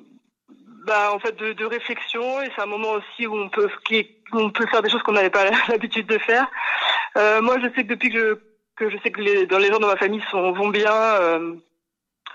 bah, 0.85 1.11
en 1.13 1.19
fait 1.19 1.35
de, 1.35 1.65
réflexion 1.65 2.41
et 2.41 2.49
c'est 2.55 2.61
un 2.61 2.67
moment 2.67 2.91
aussi 2.91 3.27
où 3.27 3.35
on 3.35 3.49
peut 3.49 3.69
qui, 3.85 4.07
on 4.33 4.49
peut 4.49 4.65
faire 4.67 4.81
des 4.81 4.89
choses 4.89 5.03
qu'on 5.03 5.13
n'avait 5.13 5.29
pas 5.29 5.45
l'habitude 5.69 6.07
de 6.07 6.17
faire. 6.17 6.47
moi, 7.15 7.57
je 7.59 7.67
sais 7.75 7.83
que 7.83 7.93
depuis 7.93 8.09
que 8.09 8.19
je, 8.19 8.35
que 8.75 8.89
je 8.89 8.97
sais 9.03 9.11
que 9.11 9.21
les, 9.21 9.45
dans 9.45 9.59
les 9.59 9.67
gens 9.67 9.79
de 9.79 9.85
ma 9.85 9.97
famille 9.97 10.23
sont, 10.31 10.51
vont 10.51 10.69
bien, 10.69 10.93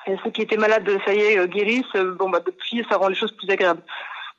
et 0.06 0.16
ceux 0.24 0.30
qui 0.30 0.42
étaient 0.42 0.56
malades, 0.56 0.88
ça 1.04 1.12
y 1.12 1.20
est, 1.20 1.48
guérissent. 1.48 1.96
Bon, 2.18 2.30
bah 2.30 2.40
depuis, 2.44 2.84
ça 2.88 2.96
rend 2.96 3.08
les 3.08 3.14
choses 3.14 3.32
plus 3.32 3.50
agréables. 3.50 3.82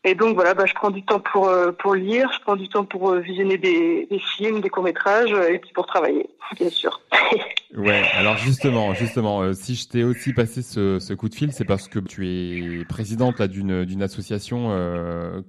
Et 0.05 0.15
donc 0.15 0.35
voilà, 0.35 0.53
bah, 0.53 0.65
je 0.65 0.73
prends 0.73 0.91
du 0.91 1.03
temps 1.03 1.19
pour 1.19 1.49
euh, 1.49 1.73
pour 1.73 1.93
lire, 1.93 2.31
je 2.33 2.39
prends 2.39 2.55
du 2.55 2.69
temps 2.69 2.85
pour 2.85 3.09
euh, 3.09 3.19
visionner 3.19 3.57
des, 3.57 4.07
des 4.09 4.19
films, 4.19 4.61
des 4.61 4.69
courts 4.69 4.85
métrages, 4.85 5.33
euh, 5.33 5.51
et 5.51 5.59
puis 5.59 5.71
pour 5.73 5.85
travailler, 5.87 6.29
bien 6.55 6.69
sûr. 6.69 7.01
ouais, 7.75 8.01
alors 8.15 8.37
justement, 8.37 8.93
justement, 8.93 9.51
si 9.51 9.75
je 9.75 9.89
t'ai 9.89 10.05
aussi 10.05 10.31
passé 10.31 10.61
ce, 10.61 10.99
ce 10.99 11.13
coup 11.13 11.27
de 11.27 11.35
fil, 11.35 11.51
c'est 11.51 11.65
parce 11.65 11.89
que 11.89 11.99
tu 11.99 12.27
es 12.29 12.85
présidente 12.85 13.39
là 13.39 13.49
d'une 13.49 13.83
d'une 13.83 14.01
association 14.01 14.71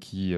qui 0.00 0.34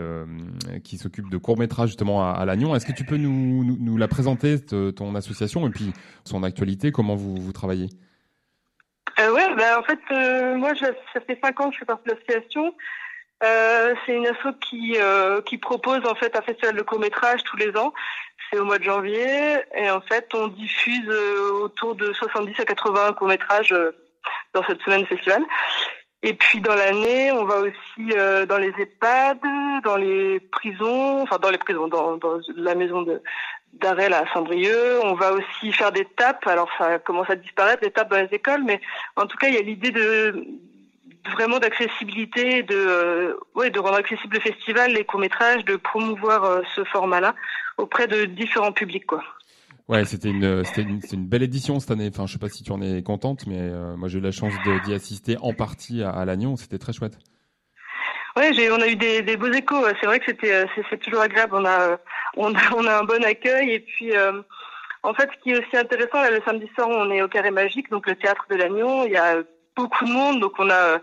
qui 0.84 0.98
s'occupe 0.98 1.30
de 1.30 1.38
courts 1.38 1.58
métrages 1.58 1.88
justement 1.88 2.22
à, 2.22 2.32
à 2.32 2.44
Lannion. 2.44 2.76
Est-ce 2.76 2.84
que 2.84 2.92
tu 2.92 3.04
peux 3.04 3.16
nous, 3.16 3.64
nous, 3.64 3.78
nous 3.80 3.96
la 3.96 4.08
présenter 4.08 4.60
ton 4.60 5.14
association 5.14 5.66
et 5.66 5.70
puis 5.70 5.90
son 6.24 6.42
actualité, 6.42 6.92
comment 6.92 7.14
vous 7.14 7.36
vous 7.36 7.52
travaillez? 7.52 7.88
Euh, 9.20 9.32
Ouais, 9.32 9.54
bah, 9.56 9.78
en 9.78 9.82
fait, 9.82 10.56
moi, 10.56 10.74
je, 10.74 10.84
ça 11.14 11.20
fait 11.26 11.38
cinq 11.42 11.58
ans 11.60 11.68
que 11.70 11.74
je 11.74 11.78
fais 11.80 11.86
partie 11.86 12.10
de 12.10 12.14
l'association. 12.14 12.74
Euh, 13.42 13.94
c'est 14.06 14.14
une 14.14 14.26
asso 14.26 14.54
qui 14.60 14.96
euh, 14.98 15.40
qui 15.42 15.58
propose 15.58 16.06
en 16.06 16.14
fait 16.14 16.36
un 16.36 16.42
festival 16.42 16.76
de 16.76 16.82
court 16.82 17.00
métrage 17.00 17.42
tous 17.44 17.56
les 17.56 17.76
ans. 17.76 17.92
C'est 18.50 18.58
au 18.58 18.64
mois 18.64 18.78
de 18.78 18.84
janvier 18.84 19.56
et 19.74 19.90
en 19.90 20.00
fait 20.00 20.28
on 20.34 20.48
diffuse 20.48 21.08
euh, 21.08 21.50
autour 21.62 21.96
de 21.96 22.12
70 22.12 22.60
à 22.60 22.64
80 22.64 23.14
courts 23.14 23.28
métrages 23.28 23.74
dans 24.54 24.62
cette 24.64 24.80
semaine 24.82 25.06
festival. 25.06 25.42
Et 26.22 26.34
puis 26.34 26.60
dans 26.60 26.76
l'année, 26.76 27.32
on 27.32 27.44
va 27.44 27.56
aussi 27.62 28.14
dans 28.48 28.58
les 28.58 28.72
EHPAD, 28.78 29.40
dans 29.82 29.96
les 29.96 30.38
prisons, 30.38 31.22
enfin 31.22 31.38
dans 31.38 31.50
les 31.50 31.58
prisons, 31.58 31.88
dans, 31.88 32.16
dans 32.18 32.38
la 32.54 32.76
maison 32.76 33.02
de 33.02 33.20
d'arrêt 33.72 34.12
à 34.12 34.24
Saint-Brieuc. 34.32 35.00
On 35.02 35.14
va 35.14 35.32
aussi 35.32 35.72
faire 35.72 35.90
des 35.90 36.04
tapes. 36.04 36.46
Alors 36.46 36.68
ça 36.78 37.00
commence 37.00 37.28
à 37.28 37.34
disparaître 37.34 37.82
les 37.82 37.90
tapes 37.90 38.10
dans 38.10 38.20
les 38.20 38.32
écoles, 38.36 38.62
mais 38.64 38.80
en 39.16 39.26
tout 39.26 39.36
cas 39.36 39.48
il 39.48 39.54
y 39.54 39.58
a 39.58 39.62
l'idée 39.62 39.90
de 39.90 40.46
vraiment 41.30 41.58
d'accessibilité, 41.58 42.62
de 42.62 42.74
euh, 42.74 43.34
ouais, 43.54 43.70
de 43.70 43.78
rendre 43.78 43.96
accessible 43.96 44.36
le 44.36 44.40
festival, 44.40 44.92
les 44.92 45.04
courts 45.04 45.20
métrages, 45.20 45.64
de 45.64 45.76
promouvoir 45.76 46.44
euh, 46.44 46.62
ce 46.74 46.84
format-là 46.84 47.34
auprès 47.78 48.06
de 48.06 48.24
différents 48.24 48.72
publics, 48.72 49.06
quoi. 49.06 49.22
Ouais, 49.88 50.04
c'était 50.04 50.30
une, 50.30 50.64
c'était 50.64 50.82
une, 50.82 51.00
une, 51.12 51.26
belle 51.26 51.42
édition 51.42 51.80
cette 51.80 51.90
année. 51.90 52.08
Enfin, 52.12 52.26
je 52.26 52.32
sais 52.32 52.38
pas 52.38 52.48
si 52.48 52.62
tu 52.62 52.72
en 52.72 52.80
es 52.80 53.02
contente, 53.02 53.46
mais 53.46 53.58
euh, 53.58 53.96
moi 53.96 54.08
j'ai 54.08 54.18
eu 54.18 54.22
la 54.22 54.30
chance 54.30 54.52
d'y 54.84 54.94
assister 54.94 55.36
en 55.42 55.52
partie 55.52 56.02
à, 56.02 56.10
à 56.10 56.24
Lannion. 56.24 56.56
C'était 56.56 56.78
très 56.78 56.92
chouette. 56.92 57.18
Ouais, 58.36 58.52
j'ai, 58.54 58.70
on 58.70 58.80
a 58.80 58.86
eu 58.86 58.96
des, 58.96 59.22
des 59.22 59.36
beaux 59.36 59.52
échos. 59.52 59.84
C'est 60.00 60.06
vrai 60.06 60.18
que 60.18 60.26
c'était, 60.26 60.64
c'est, 60.88 60.98
toujours 60.98 61.20
agréable. 61.20 61.54
On 61.54 61.64
a, 61.66 61.98
on 62.36 62.54
a, 62.54 62.60
on 62.76 62.86
a 62.86 63.00
un 63.00 63.04
bon 63.04 63.22
accueil. 63.24 63.72
Et 63.72 63.80
puis, 63.80 64.12
en 65.02 65.12
fait, 65.12 65.28
ce 65.34 65.42
qui 65.42 65.50
est 65.50 65.58
aussi 65.58 65.76
intéressant, 65.76 66.22
là, 66.22 66.30
le 66.30 66.40
samedi 66.46 66.70
soir, 66.74 66.88
on 66.88 67.10
est 67.10 67.20
au 67.20 67.28
Carré 67.28 67.50
Magique, 67.50 67.90
donc 67.90 68.06
le 68.06 68.14
théâtre 68.14 68.46
de 68.48 68.56
Lannion. 68.56 69.04
Il 69.04 69.12
y 69.12 69.16
a 69.16 69.42
beaucoup 69.76 70.04
de 70.04 70.12
monde, 70.12 70.40
donc 70.40 70.52
on 70.58 70.70
a, 70.70 70.98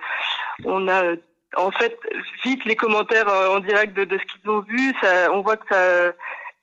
on 0.66 0.88
a 0.88 1.16
en 1.56 1.72
fait 1.72 1.98
vite 2.44 2.66
les 2.66 2.76
commentaires 2.76 3.28
euh, 3.28 3.56
en 3.56 3.60
direct 3.60 3.96
de, 3.96 4.18
ce 4.18 4.26
qu'ils 4.26 4.50
ont 4.50 4.62
vu. 4.62 4.94
On 5.32 5.42
voit 5.42 5.58
que 5.58 6.14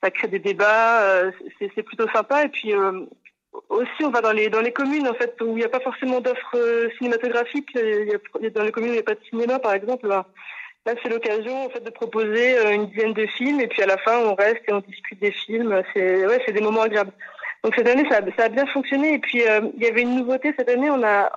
ça, 0.01 0.11
crée 0.11 0.27
des 0.27 0.39
débats, 0.39 1.01
euh, 1.01 1.31
c'est 1.59 1.83
plutôt 1.83 2.07
sympa. 2.09 2.43
Et 2.43 2.49
puis 2.49 2.73
euh, 2.73 3.05
aussi, 3.69 4.03
on 4.03 4.09
va 4.09 4.21
dans 4.21 4.31
les 4.31 4.49
dans 4.49 4.61
les 4.61 4.71
communes 4.71 5.07
en 5.07 5.13
fait 5.13 5.35
où 5.41 5.49
il 5.49 5.55
n'y 5.55 5.63
a 5.63 5.69
pas 5.69 5.79
forcément 5.79 6.21
d'offres 6.21 6.89
cinématographiques. 6.97 7.73
Dans 7.75 8.63
les 8.63 8.71
communes 8.71 8.91
où 8.91 8.93
il 8.93 8.97
n'y 8.97 8.99
a 8.99 9.03
pas 9.03 9.15
de 9.15 9.25
cinéma, 9.29 9.59
par 9.59 9.73
exemple. 9.73 10.07
Là, 10.07 10.25
là 10.85 10.93
c'est 11.03 11.09
l'occasion 11.09 11.65
en 11.65 11.69
fait 11.69 11.83
de 11.83 11.89
proposer 11.89 12.73
une 12.73 12.87
dizaine 12.87 13.13
de 13.13 13.25
films 13.25 13.59
et 13.59 13.67
puis 13.67 13.81
à 13.81 13.87
la 13.87 13.97
fin 13.97 14.17
on 14.19 14.35
reste 14.35 14.61
et 14.67 14.73
on 14.73 14.79
discute 14.79 15.19
des 15.19 15.31
films. 15.31 15.81
C'est 15.93 16.25
ouais, 16.25 16.41
c'est 16.45 16.53
des 16.53 16.61
moments 16.61 16.81
agréables. 16.81 17.13
Donc 17.63 17.75
cette 17.75 17.87
année 17.87 18.07
ça 18.09 18.43
a 18.43 18.49
bien 18.49 18.65
fonctionné 18.67 19.15
et 19.15 19.19
puis 19.19 19.39
il 19.39 19.83
y 19.83 19.87
avait 19.87 20.03
une 20.03 20.15
nouveauté 20.15 20.53
cette 20.57 20.69
année. 20.69 20.89
On 20.89 21.03
a 21.03 21.31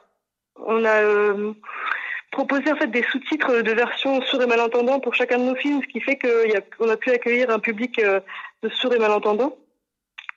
on 0.67 0.85
a 0.85 1.03
euh, 1.03 1.53
proposé 2.31 2.73
en 2.73 2.77
fait 2.77 2.89
des 2.89 3.03
sous-titres 3.03 3.63
de 3.63 3.73
version 3.73 4.21
sourds 4.23 4.43
et 4.43 4.47
malentendants 4.47 5.01
pour 5.01 5.15
chacun 5.15 5.39
de 5.39 5.45
nos 5.45 5.55
films, 5.55 5.81
ce 5.83 5.89
qui 5.89 6.01
fait 6.01 6.19
qu'on 6.19 6.89
a, 6.89 6.93
a 6.93 6.97
pu 6.97 7.11
accueillir 7.11 7.51
un 7.51 7.59
public 7.59 7.99
euh, 7.99 8.21
de 8.63 8.69
sourds 8.69 8.95
et 8.95 8.99
malentendants. 8.99 9.57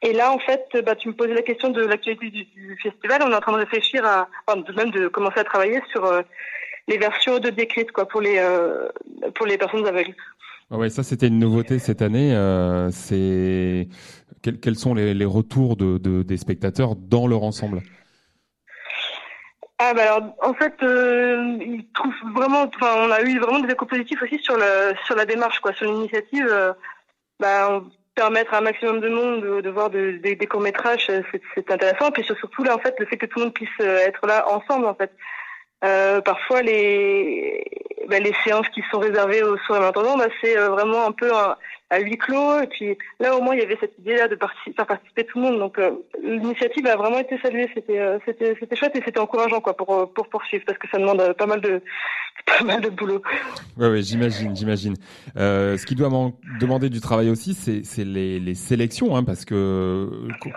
Et 0.02 0.12
là, 0.12 0.34
en 0.34 0.40
fait, 0.40 0.66
bah, 0.86 0.96
tu 0.96 1.08
me 1.08 1.14
posais 1.14 1.34
la 1.34 1.44
question 1.44 1.70
de 1.70 1.82
l'actualité 1.82 2.30
du, 2.30 2.78
festival. 2.84 3.22
On 3.26 3.32
est 3.32 3.36
en 3.36 3.40
train 3.40 3.54
de 3.54 3.58
réfléchir 3.58 4.06
à, 4.06 4.28
enfin, 4.46 4.62
même 4.76 4.92
de 4.92 5.08
commencer 5.08 5.40
à 5.40 5.46
travailler 5.46 5.82
sur 5.92 6.04
euh, 6.04 6.22
les 6.90 6.98
versions 6.98 7.40
de 7.40 7.50
décrites, 7.50 7.94
quoi, 7.94 8.06
pour 8.06 8.20
les 8.20 8.44
pour 9.36 9.46
les 9.46 9.58
personnes 9.58 9.88
aveugles. 9.88 10.14
Ah 10.70 10.78
ouais, 10.78 10.90
ça 10.90 11.04
c'était 11.04 11.28
une 11.28 11.40
nouveauté 11.40 11.80
cette 11.80 12.02
année. 12.02 12.36
C'est 12.92 13.88
quels, 14.62 14.76
sont 14.76 14.94
les, 14.94 15.26
retours 15.26 15.78
de, 15.78 15.98
de, 15.98 16.22
des 16.22 16.36
spectateurs 16.36 16.96
dans 16.98 17.28
leur 17.28 17.44
ensemble? 17.44 17.82
Ah 19.90 19.94
bah 19.94 20.04
alors 20.04 20.36
en 20.42 20.54
fait 20.54 20.76
euh, 20.84 21.58
ils 21.62 21.86
trouvent 21.94 22.14
vraiment 22.34 22.64
enfin 22.64 22.94
on 22.98 23.12
a 23.12 23.22
eu 23.22 23.40
vraiment 23.40 23.60
des 23.60 23.72
échos 23.72 23.86
positifs 23.86 24.22
aussi 24.22 24.40
sur 24.40 24.56
le 24.56 24.94
sur 25.06 25.16
la 25.16 25.26
démarche 25.26 25.60
quoi 25.60 25.74
sur 25.74 25.86
l'initiative 25.86 26.48
euh, 26.50 26.74
bah 27.40 27.82
permettre 28.16 28.54
à 28.54 28.58
un 28.58 28.62
maximum 28.62 29.00
de 29.00 29.10
monde 29.10 29.62
de, 29.62 29.70
voir 29.70 29.90
de, 29.90 30.20
de, 30.24 30.34
des 30.34 30.48
courts 30.48 30.62
métrages 30.62 31.10
c'est 31.56 31.72
intéressant. 31.72 32.12
Puis 32.12 32.24
surtout 32.24 32.64
en 32.66 32.80
fait 32.80 32.96
le 33.00 33.06
fait 33.06 33.18
que 33.18 33.26
tout 33.26 33.40
le 33.40 33.46
monde 33.46 33.54
puisse 33.54 33.70
euh, 33.82 33.98
être 34.00 34.26
là 34.28 34.48
ensemble 34.50 34.86
en 34.86 34.96
fait. 34.96 35.12
Euh, 35.84 36.22
parfois 36.22 36.62
les 36.62 37.64
bah, 38.08 38.20
les 38.20 38.34
séances 38.44 38.70
qui 38.70 38.82
sont 38.90 39.00
réservées 39.00 39.44
aux 39.44 39.58
soirées 39.58 39.82
malentendants 39.82 40.18
bah, 40.18 40.28
c'est 40.42 40.58
euh, 40.58 40.70
vraiment 40.70 41.06
un 41.06 41.12
peu 41.12 41.34
un, 41.34 41.58
à 41.90 42.00
huis 42.00 42.18
clos. 42.18 42.62
Et 42.62 42.68
puis 42.68 42.98
là, 43.20 43.36
au 43.36 43.42
moins, 43.42 43.56
il 43.56 43.62
y 43.62 43.64
avait 43.64 43.78
cette 43.80 43.98
idée-là 44.00 44.28
de 44.28 44.36
participer, 44.36 44.74
faire 44.76 44.88
participer 44.88 45.26
tout 45.26 45.40
le 45.40 45.46
monde. 45.46 45.60
Donc 45.60 45.78
euh, 45.78 45.92
l'initiative 46.22 46.88
a 46.88 46.96
vraiment 46.96 47.20
été 47.20 47.38
saluée. 47.40 47.70
C'était 47.74 48.00
euh, 48.00 48.18
c'était 48.26 48.56
c'était 48.60 48.76
chouette 48.76 48.96
et 48.96 49.02
c'était 49.06 49.20
encourageant 49.20 49.62
quoi 49.62 49.76
pour 49.76 49.94
euh, 49.94 50.06
pour 50.06 50.28
poursuivre 50.28 50.64
parce 50.66 50.78
que 50.78 50.88
ça 50.92 50.98
demande 50.98 51.34
pas 51.38 51.46
mal 51.46 51.62
de 51.62 51.82
pas 52.46 52.64
mal 52.64 52.82
de 52.82 52.90
boulot. 52.90 53.22
Ouais, 53.78 53.90
ouais, 53.90 54.02
j'imagine, 54.02 54.56
j'imagine. 54.56 54.96
Euh, 55.38 55.78
ce 55.78 55.86
qui 55.86 55.96
doit 55.96 56.10
demander 56.60 56.90
du 56.90 57.00
travail 57.00 57.30
aussi, 57.30 57.54
c'est 57.54 57.84
c'est 57.84 58.06
les, 58.06 58.40
les 58.40 58.56
sélections, 58.56 59.16
hein, 59.16 59.24
parce 59.24 59.46
que 59.46 60.10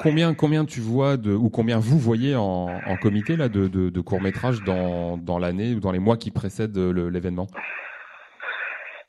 combien 0.02 0.34
combien 0.34 0.64
tu 0.64 0.80
vois 0.80 1.16
de 1.16 1.32
ou 1.32 1.50
combien 1.50 1.78
vous 1.78 1.98
voyez 1.98 2.34
en, 2.34 2.68
en 2.86 2.96
comité 2.96 3.36
là 3.36 3.48
de, 3.48 3.68
de, 3.68 3.90
de 3.90 4.00
courts 4.00 4.20
métrages 4.22 4.62
dans 4.64 5.16
dans 5.16 5.38
l'année 5.38 5.74
ou 5.74 5.80
dans 5.80 5.92
les 5.92 5.98
mois 5.98 6.16
qui 6.16 6.30
précèdent 6.30 6.78
l'événement? 6.78 7.46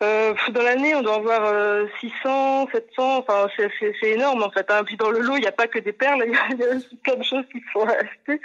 Euh, 0.03 0.35
dans 0.51 0.61
l'année, 0.61 0.93
on 0.93 1.01
doit 1.01 1.17
en 1.17 1.21
voir 1.21 1.41
euh, 1.45 1.87
600, 1.99 2.67
700. 2.71 3.17
Enfin, 3.17 3.47
c'est 3.57 4.07
énorme 4.07 4.43
en 4.43 4.51
fait. 4.51 4.69
Hein. 4.69 4.83
Puis 4.85 4.95
dans 4.95 5.09
le 5.09 5.21
lot, 5.21 5.37
il 5.37 5.41
n'y 5.41 5.47
a 5.47 5.51
pas 5.51 5.67
que 5.67 5.79
des 5.79 5.93
perles. 5.93 6.23
Il 6.27 6.33
y, 6.33 6.35
a 6.35 6.79
plein 7.03 7.15
de 7.15 7.23
choses 7.23 7.45
qui 7.51 7.61
sont 7.73 7.81
achetées, 7.81 8.41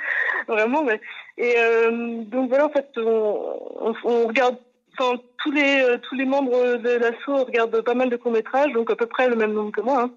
vraiment. 0.49 0.83
Mais... 0.83 1.01
Et 1.37 1.55
euh, 1.59 2.23
donc 2.25 2.49
voilà, 2.49 2.67
en 2.67 2.71
fait, 2.71 2.89
on, 2.97 3.59
on, 3.81 3.95
on 4.05 4.27
regarde. 4.27 4.57
Enfin, 4.99 5.19
tous 5.43 5.51
les 5.51 5.83
euh, 5.83 5.99
tous 5.99 6.15
les 6.15 6.27
membres 6.27 6.77
de 6.77 6.91
l'assaut 6.91 7.45
regardent 7.45 7.81
pas 7.81 7.95
mal 7.95 8.11
de 8.11 8.17
courts 8.17 8.33
métrages, 8.33 8.73
donc 8.73 8.91
à 8.91 8.97
peu 8.97 9.07
près 9.07 9.29
le 9.29 9.37
même 9.37 9.53
nombre 9.53 9.73
que 9.73 9.81
moi. 9.81 10.03
Hein. 10.03 10.11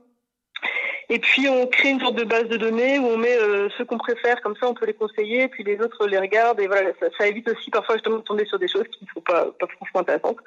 Et 1.10 1.20
puis 1.20 1.48
on 1.48 1.68
crée 1.68 1.89
une 1.89 2.00
sorte 2.00 2.15
de 2.15 2.24
base 2.24 2.48
de 2.48 2.58
données 2.58 2.98
où 2.98 3.06
on 3.06 3.18
met 3.18 3.38
euh, 3.38 3.70
ceux 3.78 3.86
qu'on 3.86 3.98
préfère, 3.98 4.41
comme 4.41 4.56
ça 4.56 4.68
on 4.68 4.74
peut 4.74 4.86
les 4.86 4.94
conseiller, 4.94 5.48
puis 5.48 5.63
les 5.63 5.80
autres 5.80 6.08
les 6.08 6.18
regardent, 6.18 6.60
et 6.60 6.68
voilà, 6.68 6.89
ça, 7.00 7.08
ça 7.18 7.28
évite 7.28 7.48
aussi 7.48 7.70
parfois 7.70 7.96
justement 7.96 8.18
de 8.18 8.24
tomber 8.24 8.46
sur 8.46 8.58
des 8.58 8.68
choses 8.68 8.88
qui 8.88 9.06
ne 9.06 9.10
sont 9.13 9.22
pas, 9.22 9.46
pas 9.60 9.68
franchement 9.68 10.02
intéressantes. 10.02 10.39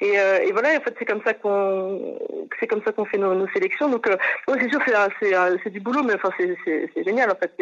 Et, 0.00 0.18
euh, 0.18 0.38
et 0.38 0.52
voilà, 0.52 0.76
en 0.76 0.80
fait 0.80 0.94
c'est 0.98 1.04
comme 1.04 1.22
ça 1.24 1.34
qu'on 1.34 2.18
c'est 2.60 2.68
comme 2.68 2.82
ça 2.84 2.92
qu'on 2.92 3.04
fait 3.06 3.18
nos, 3.18 3.34
nos, 3.34 3.48
sélections. 3.48 3.88
Donc 3.88 4.06
euh, 4.06 4.16
ouais, 4.46 4.58
c'est 4.60 4.70
sûr 4.70 4.80
c'est 4.86 4.94
c'est 5.20 5.34
c'est 5.64 5.70
du 5.70 5.80
boulot, 5.80 6.04
mais 6.04 6.14
enfin 6.14 6.30
c'est 6.38 6.56
c'est 6.94 7.04
génial 7.04 7.30
en 7.30 7.34
fait. 7.34 7.52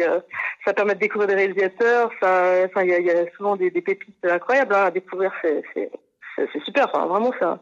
Ça 0.63 0.73
permet 0.73 0.93
de 0.93 0.99
découvrir 0.99 1.27
des 1.27 1.35
réalisateurs, 1.35 2.11
ça 2.21 2.65
enfin 2.65 2.83
il 2.83 2.89
y 2.89 2.93
a, 2.93 2.99
y 2.99 3.09
a, 3.09 3.31
souvent 3.35 3.55
des, 3.55 3.71
pépites 3.71 4.23
incroyables 4.23 4.75
hein, 4.75 4.85
à 4.85 4.91
découvrir, 4.91 5.31
c'est 5.41 5.63
c'est 6.35 6.63
super. 6.63 6.87
Enfin 6.93 7.07
vraiment 7.07 7.33
c'est 7.39 7.45
un, 7.45 7.59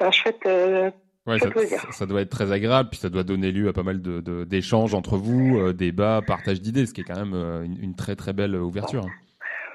un 0.00 0.10
chouette 0.10 0.44
euh, 0.46 0.90
Ouais, 1.26 1.38
ça, 1.38 1.50
ça, 1.92 2.06
doit 2.06 2.20
être 2.20 2.30
très 2.30 2.50
agréable, 2.50 2.88
puis 2.90 2.98
ça 2.98 3.08
doit 3.08 3.22
donner 3.22 3.52
lieu 3.52 3.68
à 3.68 3.72
pas 3.72 3.84
mal 3.84 4.02
de 4.02 4.44
d'échanges 4.44 4.90
de, 4.90 4.96
entre 4.96 5.16
vous, 5.16 5.56
euh, 5.56 5.72
débats, 5.72 6.20
partage 6.26 6.60
d'idées, 6.60 6.84
ce 6.84 6.92
qui 6.92 7.02
est 7.02 7.04
quand 7.04 7.16
même 7.16 7.34
euh, 7.34 7.62
une, 7.62 7.78
une, 7.80 7.94
très 7.94 8.16
très 8.16 8.32
belle 8.32 8.56
ouverture. 8.56 9.06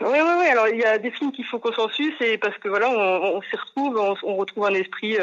Oui, 0.01 0.09
oui, 0.11 0.33
oui. 0.39 0.47
Alors 0.47 0.67
il 0.67 0.77
y 0.77 0.83
a 0.83 0.97
des 0.97 1.09
films 1.09 1.31
qui 1.31 1.43
font 1.43 1.59
consensus, 1.59 2.13
et 2.19 2.37
parce 2.37 2.57
que 2.57 2.67
voilà, 2.67 2.89
on, 2.89 3.37
on 3.37 3.41
s'y 3.43 3.55
retrouve, 3.55 3.97
on, 3.97 4.15
on, 4.29 4.35
retrouve 4.35 4.65
un 4.65 4.73
esprit 4.73 5.15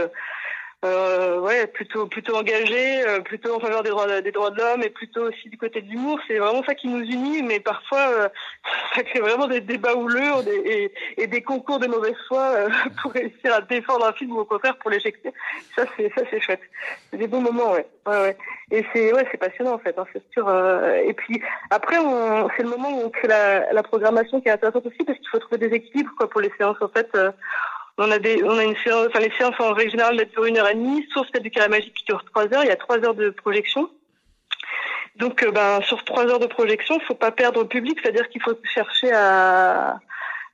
euh, 0.84 1.14
euh, 1.34 1.40
ouais, 1.40 1.66
plutôt 1.66 2.06
plutôt 2.06 2.36
engagé, 2.36 3.06
euh, 3.06 3.20
plutôt 3.20 3.56
en 3.56 3.60
faveur 3.60 3.82
des 3.82 3.90
droits 3.90 4.20
des 4.20 4.32
droits 4.32 4.50
de 4.50 4.58
l'homme 4.58 4.82
et 4.82 4.90
plutôt 4.90 5.28
aussi 5.28 5.48
du 5.48 5.56
côté 5.56 5.80
de 5.80 5.88
l'humour. 5.88 6.18
C'est 6.26 6.38
vraiment 6.38 6.62
ça 6.64 6.74
qui 6.74 6.88
nous 6.88 7.02
unit, 7.02 7.42
mais 7.42 7.60
parfois 7.60 7.98
euh, 7.98 8.28
ça 8.94 9.02
crée 9.02 9.20
vraiment 9.20 9.46
des 9.46 9.60
débats 9.60 9.94
houleux 9.94 10.22
et, 11.16 11.26
des 11.26 11.42
concours 11.42 11.78
de 11.78 11.86
mauvaise 11.86 12.16
foi 12.28 12.40
euh, 12.40 12.68
pour 13.02 13.12
réussir 13.12 13.54
à 13.54 13.60
défendre 13.60 14.06
un 14.06 14.12
film 14.12 14.32
ou 14.32 14.40
au 14.40 14.44
contraire 14.44 14.76
pour 14.76 14.90
l'éjecter. 14.90 15.32
Ça 15.76 15.84
c'est 15.96 16.10
ça 16.16 16.22
c'est 16.30 16.40
chouette. 16.40 16.62
C'est 17.10 17.18
des 17.18 17.26
bons 17.26 17.40
moments, 17.40 17.72
ouais. 17.72 17.86
ouais, 18.06 18.20
ouais. 18.20 18.36
Et 18.70 18.84
c'est 18.92 19.12
ouais 19.12 19.26
c'est 19.30 19.38
passionnant 19.38 19.74
en 19.74 19.78
fait, 19.78 19.98
hein, 19.98 20.06
c'est 20.12 20.22
sûr. 20.32 20.48
Euh, 20.48 20.96
et 20.96 21.14
puis 21.14 21.40
après 21.70 21.96
c'est 22.56 22.62
le 22.62 22.68
moment 22.68 22.90
où 22.90 23.02
on 23.04 23.10
crée 23.10 23.28
la, 23.28 23.72
la 23.72 23.82
programmation 23.82 24.40
qui 24.40 24.48
est 24.48 24.52
intéressante 24.52 24.86
aussi 24.86 25.04
parce 25.04 25.18
qu'il 25.18 25.28
faut 25.28 25.38
trouver 25.38 25.58
des 25.68 25.74
équilibres 25.74 26.12
quoi 26.16 26.28
pour 26.28 26.40
les 26.40 26.52
séances 26.58 26.80
en 26.80 26.88
fait. 26.88 27.08
On 27.96 28.10
a 28.10 28.18
des, 28.18 28.42
on 28.42 28.58
a 28.58 28.64
une 28.64 28.76
séance, 28.76 29.06
enfin 29.08 29.20
les 29.20 29.32
séances 29.38 29.58
en 29.60 29.72
règle 29.72 29.92
générale 29.92 30.16
durent 30.16 30.46
une 30.46 30.58
heure 30.58 30.68
et 30.68 30.74
demie, 30.74 31.06
sauf 31.14 31.26
celle 31.32 31.42
du 31.42 31.50
carré 31.50 31.68
magique 31.68 31.94
qui 31.94 32.04
dure 32.04 32.24
trois 32.24 32.52
heures. 32.52 32.64
Il 32.64 32.68
y 32.68 32.72
a 32.72 32.76
trois 32.76 32.98
heures 33.04 33.14
de 33.14 33.30
projection. 33.30 33.88
Donc, 35.16 35.44
euh, 35.44 35.52
ben, 35.52 35.80
sur 35.82 36.02
trois 36.04 36.26
heures 36.26 36.40
de 36.40 36.46
projection, 36.46 36.98
faut 37.00 37.14
pas 37.14 37.30
perdre 37.30 37.62
le 37.62 37.68
public, 37.68 37.98
c'est-à-dire 38.02 38.28
qu'il 38.30 38.42
faut 38.42 38.54
chercher 38.64 39.12
à, 39.12 40.00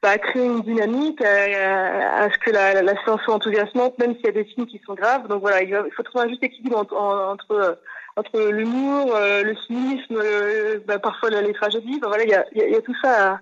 bah, 0.03 0.11
à 0.11 0.19
créer 0.19 0.45
une 0.45 0.61
dynamique, 0.61 1.23
à, 1.23 2.25
à 2.25 2.31
ce 2.31 2.37
que 2.39 2.51
la, 2.51 2.83
la, 2.83 3.05
séance 3.05 3.23
soit 3.23 3.35
enthousiasmante, 3.35 3.99
même 3.99 4.15
s'il 4.17 4.27
y 4.27 4.29
a 4.29 4.33
des 4.33 4.45
films 4.45 4.67
qui 4.67 4.79
sont 4.85 4.95
graves. 4.95 5.27
Donc 5.29 5.41
voilà, 5.41 5.63
il, 5.63 5.75
faut 5.97 6.03
trouver 6.03 6.25
un 6.27 6.29
juste 6.29 6.43
équilibre 6.43 6.77
entre, 6.77 7.79
entre, 8.17 8.51
l'humour, 8.51 9.15
euh, 9.17 9.43
le 9.43 9.57
cynisme, 9.57 10.21
euh, 10.23 10.79
bah, 10.87 10.99
parfois 10.99 11.31
les 11.31 11.55
tragédies. 11.55 11.99
Ben, 12.01 12.09
voilà, 12.09 12.25
il 12.25 12.31
y 12.31 12.35
a, 12.35 12.45
il 12.53 12.71
y 12.71 12.77
a 12.77 12.83
tout 12.83 12.97
ça 13.03 13.41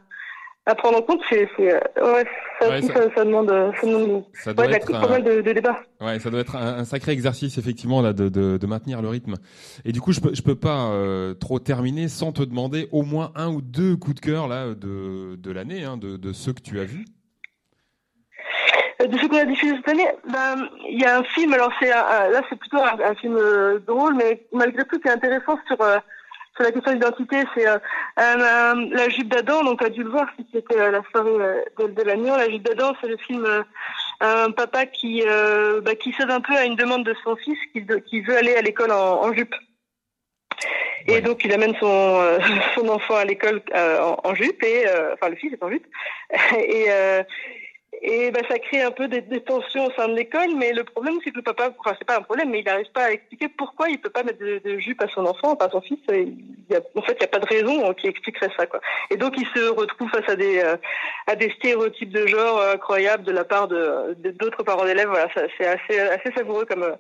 à, 0.71 0.75
prendre 0.75 0.99
en 0.99 1.03
compte, 1.03 1.21
c'est, 1.29 1.49
euh, 1.61 1.81
ouais, 1.97 2.25
ça, 2.61 2.69
ouais, 2.69 2.83
ça, 2.83 2.95
ça, 2.95 3.01
ça, 3.17 3.25
demande, 3.25 3.49
ça 3.81 3.87
demande 3.87 4.25
doit 4.55 4.67
ouais, 4.67 4.75
être 4.75 4.93
pas 4.93 5.09
mal 5.09 5.25
de, 5.25 5.41
de, 5.41 5.53
débats. 5.53 5.81
Ouais, 6.01 6.19
ça 6.19 6.31
doit 6.31 6.41
être 6.41 6.57
un, 6.57 6.79
un, 6.79 6.85
sacré 6.85 7.13
exercice 7.13 7.59
effectivement 7.59 8.01
là 8.03 8.13
de, 8.13 8.29
de, 8.29 8.57
de, 8.57 8.67
maintenir 8.67 9.03
le 9.03 9.09
rythme. 9.09 9.35
Et 9.85 9.93
du 9.93 10.01
coup, 10.01 10.13
je 10.13 10.21
peux, 10.21 10.35
je 10.35 10.43
peux 10.43 10.55
pas 10.55 10.91
euh, 10.91 11.35
trop 11.35 11.59
terminer 11.59 12.09
sans 12.09 12.33
te 12.33 12.43
demander 12.43 12.89
au 12.93 13.03
moins 13.03 13.33
un 13.35 13.49
ou 13.49 13.61
deux 13.61 13.97
coups 13.97 14.17
de 14.17 14.21
cœur 14.21 14.49
là 14.49 14.75
de, 14.75 15.37
de 15.37 15.51
l'année, 15.51 15.85
hein, 15.85 15.97
de, 15.97 16.17
de 16.17 16.33
ceux 16.33 16.53
que 16.53 16.63
tu 16.63 16.79
as 16.81 16.85
vus. 16.85 17.05
Euh, 19.01 19.07
de 19.07 19.19
ceux 19.19 19.29
qu'on 19.29 19.39
a 19.39 19.45
diffusé 19.45 19.75
cette 19.77 19.89
année, 19.89 20.09
ben 20.31 20.69
il 20.89 21.01
y 21.01 21.05
a 21.05 21.19
un 21.19 21.25
film. 21.25 21.53
Alors 21.53 21.73
c'est 21.81 21.89
là 21.89 22.41
c'est 22.49 22.59
plutôt 22.59 22.79
un, 22.79 22.99
un 23.01 23.15
film 23.15 23.37
euh, 23.37 23.79
drôle, 23.87 24.15
mais 24.15 24.47
malgré 24.53 24.85
tout 24.85 24.99
c'est 25.03 25.11
intéressant 25.11 25.59
sur 25.67 25.81
euh, 25.81 25.99
sur 26.59 26.65
la 26.65 26.73
question 26.73 26.93
d'identité, 26.93 27.45
c'est 27.55 27.69
euh, 27.69 27.79
euh, 28.19 28.89
la 28.91 29.09
jupe 29.09 29.29
d'Adam. 29.29 29.63
Donc, 29.63 29.79
tu 29.79 29.87
as 29.87 29.91
dû 29.91 30.03
le 30.03 30.11
voir 30.11 30.27
si 30.37 30.45
c'était 30.53 30.77
euh, 30.77 30.91
la 30.91 31.03
soirée 31.13 31.65
de, 31.79 31.87
de 31.87 32.03
l'Agneau. 32.03 32.37
La 32.37 32.51
jupe 32.51 32.65
d'Adam, 32.65 32.95
c'est 33.01 33.07
le 33.07 33.17
film 33.17 33.47
un 34.21 34.51
papa 34.51 34.87
qui 34.87 35.23
bah, 35.83 35.95
qui 35.95 36.13
cède 36.15 36.31
un 36.31 36.41
peu 36.41 36.55
à 36.55 36.65
une 36.65 36.75
demande 36.75 37.05
de 37.05 37.15
son 37.23 37.37
fils 37.37 37.59
qui, 37.73 37.87
qui 38.11 38.21
veut 38.23 38.37
aller 38.37 38.57
à 38.57 38.63
l'école 38.63 38.91
en, 38.91 39.23
en, 39.23 39.33
jupe. 39.33 39.55
Et 41.07 41.13
ouais. 41.13 41.21
donc 41.21 41.45
il 41.45 41.53
amène 41.53 41.77
son 41.79 42.21
son 42.75 42.89
enfant 42.89 43.15
à 43.15 43.25
l'école 43.25 43.63
en, 43.73 44.17
en, 44.25 44.35
jupe 44.35 44.61
et 44.65 44.87
enfin 45.13 45.29
le 45.29 45.37
fils 45.37 45.53
est 45.53 45.63
en 45.63 45.71
jupe 45.71 45.87
et 46.59 46.89
et 48.03 48.31
ben, 48.31 48.43
ça 48.49 48.59
crée 48.59 48.83
un 48.83 48.91
peu 48.91 49.09
des, 49.09 49.23
tensions 49.41 49.87
au 49.87 49.93
sein 49.93 50.09
de 50.09 50.15
l'école, 50.15 50.55
mais 50.57 50.73
le 50.73 50.85
problème 50.85 51.19
c'est 51.25 51.31
que 51.31 51.37
le 51.37 51.43
papa, 51.43 51.71
enfin 51.79 51.95
c'est 51.99 52.07
pas 52.07 52.19
un 52.19 52.23
problème, 52.23 52.51
mais 52.51 52.61
il 52.61 52.65
n'arrive 52.65 52.91
pas 52.93 53.05
à 53.05 53.11
expliquer 53.11 53.49
pourquoi 53.49 53.89
il 53.89 54.01
peut 54.01 54.11
pas 54.11 54.23
mettre 54.23 54.39
de, 54.39 54.79
jupe 54.79 55.03
à 55.03 55.09
son 55.09 55.27
enfant, 55.27 55.55
à 55.55 55.69
son 55.71 55.81
fils. 55.81 55.99
En 56.09 57.03
fait, 57.03 57.13
il 57.15 57.19
n'y 57.19 57.25
a 57.25 57.29
pas 57.29 57.39
de 57.39 57.47
raison 57.47 57.93
qui 57.95 58.07
expliquerait 58.07 58.51
ça, 58.57 58.67
quoi. 58.67 58.81
Et 59.11 59.17
donc 59.17 59.35
il 59.37 59.47
se 59.47 59.69
retrouve 59.69 60.11
face 60.11 60.29
à 60.29 60.37
des 60.37 60.61
euh, 60.61 60.77
à 61.27 61.35
des 61.35 61.51
stéréotypes 61.51 62.11
de 62.11 62.27
genre 62.27 62.61
incroyables 62.61 63.25
de 63.25 63.33
la 63.33 63.45
part 63.45 63.69
de 63.69 64.17
d'autres 64.39 64.63
parents 64.63 64.85
d'élèves. 64.85 65.09
Voilà, 65.09 65.29
c'est 65.35 65.67
assez 65.67 65.99
assez 65.99 66.33
savoureux 66.37 66.67
comme 66.67 66.97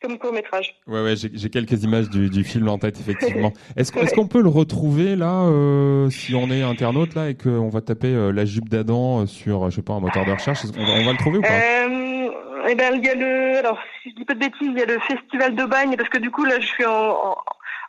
comme 0.00 0.18
court 0.18 0.32
métrage. 0.32 0.74
Ouais, 0.86 1.02
ouais, 1.02 1.14
j'ai 1.16 1.50
quelques 1.50 1.82
images 1.82 2.08
du, 2.08 2.30
du, 2.30 2.44
film 2.44 2.68
en 2.68 2.78
tête, 2.78 2.98
effectivement. 3.00 3.52
Est-ce 3.76 3.92
qu'on 3.92 4.02
est 4.02 4.28
peut 4.28 4.42
le 4.42 4.48
retrouver 4.48 5.16
là, 5.16 5.44
euh, 5.46 6.10
si 6.10 6.34
on 6.34 6.50
est 6.50 6.62
internaute 6.62 7.14
là 7.14 7.30
et 7.30 7.34
qu'on 7.34 7.68
va 7.68 7.80
taper 7.80 8.08
euh, 8.08 8.30
la 8.30 8.44
jupe 8.44 8.68
d'Adam 8.68 9.26
sur, 9.26 9.70
je 9.70 9.76
sais 9.76 9.82
pas, 9.82 9.94
un 9.94 10.00
moteur 10.00 10.24
de 10.24 10.32
recherche 10.32 10.60
on 10.76 10.84
va, 10.84 10.92
on 10.92 11.04
va 11.04 11.12
le 11.12 11.18
trouver 11.18 11.38
ou 11.38 11.42
pas? 11.42 11.48
Euh, 11.48 12.30
Eh 12.68 12.74
ben, 12.74 12.94
il 12.94 13.04
y 13.04 13.08
a 13.08 13.14
le, 13.14 13.58
alors 13.58 13.78
si 14.02 14.10
je 14.10 14.16
dis 14.16 14.24
pas 14.24 14.34
de 14.34 14.40
bêtises, 14.40 14.68
il 14.68 14.78
y 14.78 14.82
a 14.82 14.86
le 14.86 14.98
festival 15.00 15.54
de 15.54 15.64
Bagne 15.64 15.96
parce 15.96 16.08
que 16.08 16.18
du 16.18 16.30
coup 16.30 16.44
là, 16.44 16.60
je 16.60 16.66
suis 16.66 16.84
en, 16.84 17.10
en, 17.10 17.36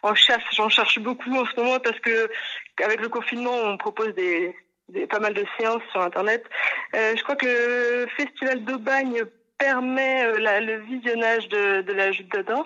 en 0.03 0.15
chasse, 0.15 0.41
j'en 0.53 0.69
cherche 0.69 0.99
beaucoup 0.99 1.35
en 1.35 1.45
ce 1.45 1.61
moment 1.61 1.79
parce 1.79 1.99
que 1.99 2.29
avec 2.83 3.01
le 3.01 3.09
confinement, 3.09 3.51
on 3.65 3.77
propose 3.77 4.13
des, 4.15 4.55
des 4.89 5.07
pas 5.07 5.19
mal 5.19 5.33
de 5.33 5.45
séances 5.57 5.81
sur 5.91 6.01
internet. 6.01 6.43
Euh, 6.95 7.13
je 7.15 7.23
crois 7.23 7.35
que 7.35 7.45
le 7.45 8.07
festival 8.17 8.63
d'Aubagne 8.63 9.23
permet 9.59 10.25
euh, 10.25 10.39
la, 10.39 10.59
le 10.61 10.79
visionnage 10.79 11.47
de, 11.49 11.81
de 11.81 11.93
la 11.93 12.11
jupe 12.11 12.31
d'Adam. 12.33 12.65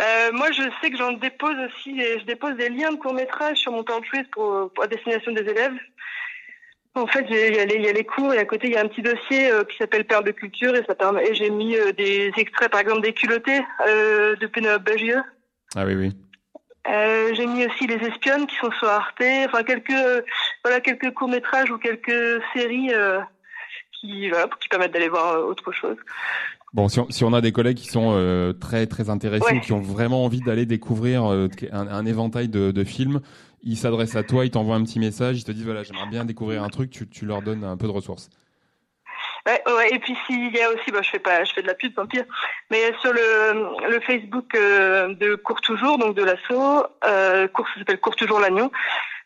Euh, 0.00 0.32
moi, 0.32 0.50
je 0.50 0.62
sais 0.80 0.90
que 0.90 0.96
j'en 0.96 1.12
dépose 1.12 1.56
aussi, 1.66 2.00
je 2.00 2.24
dépose 2.24 2.56
des 2.56 2.70
liens 2.70 2.92
de 2.92 2.96
court 2.96 3.14
métrage 3.14 3.58
sur 3.58 3.72
mon 3.72 3.84
Pinterest 3.84 4.28
pour, 4.30 4.72
pour 4.72 4.84
à 4.84 4.86
destination 4.86 5.32
des 5.32 5.42
élèves. 5.42 5.76
En 6.94 7.06
fait, 7.06 7.24
il 7.30 7.36
y, 7.36 7.58
a 7.58 7.64
les, 7.64 7.76
il 7.76 7.82
y 7.82 7.88
a 7.88 7.92
les 7.92 8.04
cours 8.04 8.34
et 8.34 8.38
à 8.38 8.44
côté 8.44 8.66
il 8.66 8.74
y 8.74 8.76
a 8.76 8.80
un 8.80 8.88
petit 8.88 9.00
dossier 9.00 9.50
euh, 9.50 9.64
qui 9.64 9.78
s'appelle 9.78 10.04
Perle 10.04 10.24
de 10.24 10.30
culture 10.32 10.74
et 10.74 10.84
ça 10.86 10.94
permet. 10.94 11.26
Et 11.26 11.34
j'ai 11.34 11.48
mis 11.48 11.74
euh, 11.76 11.92
des 11.92 12.30
extraits, 12.36 12.70
par 12.70 12.80
exemple, 12.80 13.00
des 13.00 13.14
culottés 13.14 13.62
euh, 13.86 14.36
de 14.36 14.46
Pénélope 14.46 14.82
Bagieux. 14.82 15.22
Ah 15.74 15.84
oui, 15.86 15.94
oui. 15.94 16.12
J'ai 17.34 17.46
mis 17.46 17.64
aussi 17.64 17.86
les 17.86 18.04
espionnes 18.06 18.46
qui 18.46 18.56
sont 18.56 18.72
sur 18.72 18.88
Arte. 18.88 19.22
Enfin 19.46 19.62
quelques 19.62 20.24
voilà 20.64 20.80
quelques 20.80 21.14
courts 21.14 21.28
métrages 21.28 21.70
ou 21.70 21.78
quelques 21.78 22.42
séries 22.52 22.90
qui, 24.02 24.28
voilà, 24.28 24.48
qui 24.60 24.68
permettent 24.68 24.92
d'aller 24.92 25.08
voir 25.08 25.44
autre 25.46 25.70
chose. 25.72 25.96
Bon, 26.74 26.88
si 26.88 26.98
on, 27.00 27.08
si 27.10 27.22
on 27.24 27.32
a 27.32 27.40
des 27.40 27.52
collègues 27.52 27.76
qui 27.76 27.88
sont 27.88 28.12
euh, 28.16 28.52
très 28.52 28.86
très 28.86 29.08
intéressés 29.10 29.44
Ouais. 29.44 29.60
qui 29.60 29.72
ont 29.72 29.80
vraiment 29.80 30.24
envie 30.24 30.40
d'aller 30.40 30.66
découvrir 30.66 31.30
euh, 31.30 31.48
un, 31.70 31.86
un 31.86 32.04
éventail 32.06 32.48
de, 32.48 32.70
de 32.72 32.84
films, 32.84 33.20
ils 33.62 33.76
s'adressent 33.76 34.16
à 34.16 34.22
toi, 34.24 34.44
ils 34.44 34.50
t'envoient 34.50 34.74
un 34.76 34.82
petit 34.82 34.98
message, 34.98 35.38
ils 35.38 35.44
te 35.44 35.52
disent 35.52 35.64
voilà 35.64 35.82
j'aimerais 35.84 36.08
bien 36.08 36.24
découvrir 36.24 36.62
un 36.64 36.68
truc, 36.68 36.90
tu, 36.90 37.08
tu 37.08 37.26
leur 37.26 37.42
donnes 37.42 37.62
un 37.64 37.76
peu 37.76 37.86
de 37.86 37.92
ressources. 37.92 38.28
Ouais, 39.46 39.60
ouais, 39.66 39.94
et 39.94 39.98
puis 39.98 40.16
s'il 40.26 40.54
y 40.54 40.60
a 40.60 40.70
aussi, 40.70 40.90
bah, 40.92 41.00
je 41.02 41.10
fais 41.10 41.18
pas, 41.18 41.44
je 41.44 41.52
fais 41.52 41.62
de 41.62 41.66
la 41.66 41.74
pub, 41.74 41.92
tant 41.94 42.06
pis. 42.06 42.20
Mais 42.70 42.92
sur 43.00 43.12
le, 43.12 43.88
le 43.90 44.00
Facebook 44.00 44.54
euh, 44.54 45.14
de 45.14 45.34
Cours 45.34 45.60
Toujours, 45.60 45.98
donc 45.98 46.14
de 46.16 46.22
l'assaut, 46.22 46.84
euh, 47.04 47.48
cours, 47.48 47.66
ça 47.74 47.80
s'appelle 47.80 47.98
Cours 48.00 48.16
Toujours 48.16 48.38
l'Agnon. 48.40 48.70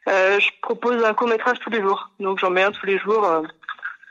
Euh, 0.08 0.38
je 0.40 0.48
propose 0.62 1.02
un 1.04 1.12
court 1.14 1.28
métrage 1.28 1.58
tous 1.60 1.68
les 1.70 1.80
jours. 1.82 2.10
Donc 2.18 2.38
j'en 2.38 2.48
mets 2.50 2.62
un 2.62 2.72
tous 2.72 2.86
les 2.86 2.98
jours 2.98 3.24
euh, 3.26 3.42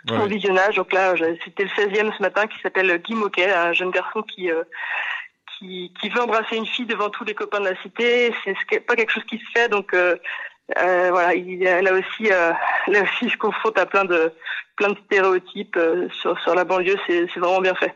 Ouais, 0.09 0.27
visionnage. 0.27 0.75
Donc 0.75 0.93
là, 0.93 1.13
c'était 1.43 1.63
le 1.63 1.69
16e 1.69 2.15
ce 2.17 2.21
matin 2.21 2.47
qui 2.47 2.59
s'appelle 2.61 3.01
Guy 3.01 3.13
Moquet, 3.15 3.51
un 3.51 3.73
jeune 3.73 3.91
garçon 3.91 4.21
qui, 4.21 4.51
euh, 4.51 4.63
qui 5.57 5.91
qui 5.99 6.09
veut 6.09 6.21
embrasser 6.21 6.57
une 6.57 6.65
fille 6.65 6.85
devant 6.85 7.09
tous 7.09 7.23
les 7.23 7.33
copains 7.33 7.59
de 7.59 7.65
la 7.69 7.81
cité. 7.81 8.33
C'est 8.69 8.79
pas 8.81 8.95
quelque 8.95 9.11
chose 9.11 9.23
qui 9.29 9.37
se 9.37 9.45
fait. 9.53 9.69
Donc 9.69 9.93
euh, 9.93 10.15
euh, 10.77 11.09
voilà, 11.11 11.33
il, 11.35 11.59
là 11.59 11.93
aussi, 11.93 12.31
euh, 12.31 12.51
là 12.87 13.03
aussi, 13.03 13.31
confronte 13.37 13.77
à 13.79 13.85
plein 13.85 14.05
de 14.05 14.31
plein 14.75 14.89
de 14.89 14.97
stéréotypes 15.05 15.79
sur 16.21 16.39
sur 16.41 16.55
la 16.55 16.65
banlieue. 16.65 16.97
C'est 17.07 17.27
c'est 17.33 17.39
vraiment 17.39 17.61
bien 17.61 17.75
fait. 17.75 17.93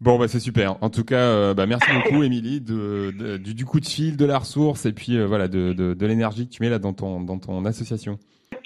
Bon 0.00 0.18
bah 0.18 0.26
c'est 0.28 0.40
super. 0.40 0.76
En 0.82 0.90
tout 0.90 1.04
cas, 1.04 1.16
euh, 1.16 1.54
bah, 1.54 1.66
merci 1.66 1.88
beaucoup 2.04 2.22
Émilie 2.24 2.60
de, 2.60 3.12
de- 3.16 3.36
du, 3.36 3.54
du 3.54 3.64
coup 3.64 3.80
de 3.80 3.86
fil, 3.86 4.16
de 4.16 4.24
la 4.26 4.38
ressource 4.38 4.84
et 4.86 4.92
puis 4.92 5.16
euh, 5.16 5.24
voilà 5.26 5.48
de, 5.48 5.72
de, 5.72 5.94
de 5.94 6.06
l'énergie 6.06 6.46
que 6.48 6.52
tu 6.52 6.62
mets 6.62 6.68
là 6.68 6.78
dans 6.78 6.92
ton 6.92 7.20
dans 7.20 7.38
ton 7.38 7.64
association. 7.64 8.18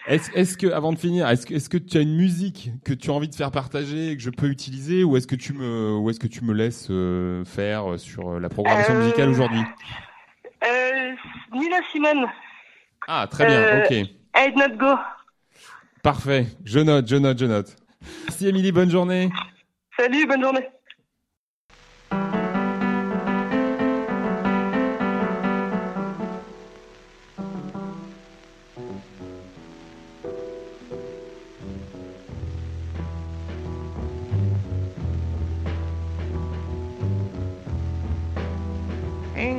Est-ce 0.08 0.56
que 0.56 0.66
avant 0.68 0.92
de 0.92 0.98
finir, 0.98 1.28
est-ce 1.28 1.68
que 1.68 1.76
tu 1.76 1.98
as 1.98 2.00
une 2.00 2.16
musique 2.16 2.70
que 2.84 2.94
tu 2.94 3.10
as 3.10 3.12
envie 3.12 3.28
de 3.28 3.34
faire 3.34 3.50
partager 3.50 4.10
et 4.12 4.16
que 4.16 4.22
je 4.22 4.30
peux 4.30 4.46
utiliser 4.48 5.04
ou 5.04 5.16
est-ce 5.18 5.26
que 5.26 5.34
tu 5.36 5.52
me 5.52 5.92
ou 5.96 6.08
est-ce 6.08 6.18
que 6.18 6.26
tu 6.26 6.42
me 6.44 6.54
laisses 6.54 6.88
euh, 6.90 7.44
faire 7.44 7.98
sur 7.98 8.30
euh, 8.30 8.40
la 8.40 8.48
programmation 8.48 8.94
Euh, 8.94 8.98
musicale 9.02 9.28
aujourd'hui? 9.28 9.60
Euh, 10.64 11.12
Nina 11.52 11.76
Simone, 11.92 12.26
Ah 13.06 13.26
très 13.30 13.46
bien, 13.46 13.60
euh, 13.60 13.84
ok, 13.84 13.90
I'd 14.36 14.56
Not 14.56 14.76
Go. 14.78 14.94
parfait. 16.02 16.46
Je 16.64 16.78
note, 16.80 17.06
je 17.06 17.16
note, 17.16 17.38
je 17.38 17.44
note. 17.46 17.76
Merci 18.26 18.48
Émilie, 18.48 18.72
bonne 18.72 18.90
journée. 18.90 19.28
Salut, 19.98 20.26
bonne 20.26 20.42
journée. 20.42 20.66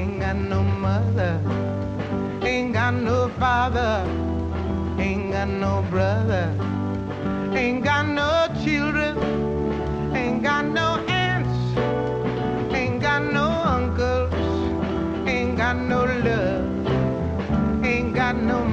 Ain't 0.00 0.18
got 0.18 0.36
no 0.36 0.62
mother, 0.62 1.38
ain't 2.42 2.72
got 2.72 2.94
no 2.94 3.28
father, 3.38 4.02
ain't 4.98 5.30
got 5.30 5.48
no 5.48 5.84
brother, 5.90 6.54
ain't 7.52 7.84
got 7.84 8.06
no 8.06 8.48
children, 8.64 9.18
ain't 10.16 10.42
got 10.42 10.64
no 10.64 11.04
aunts, 11.06 11.58
ain't 12.74 13.02
got 13.02 13.22
no 13.24 13.46
uncles, 13.76 14.32
ain't 15.28 15.58
got 15.58 15.76
no 15.76 16.06
love, 16.06 17.84
ain't 17.84 18.14
got 18.14 18.36
no 18.36 18.64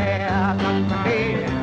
Yeah, 0.00 1.04
Hey, 1.04 1.59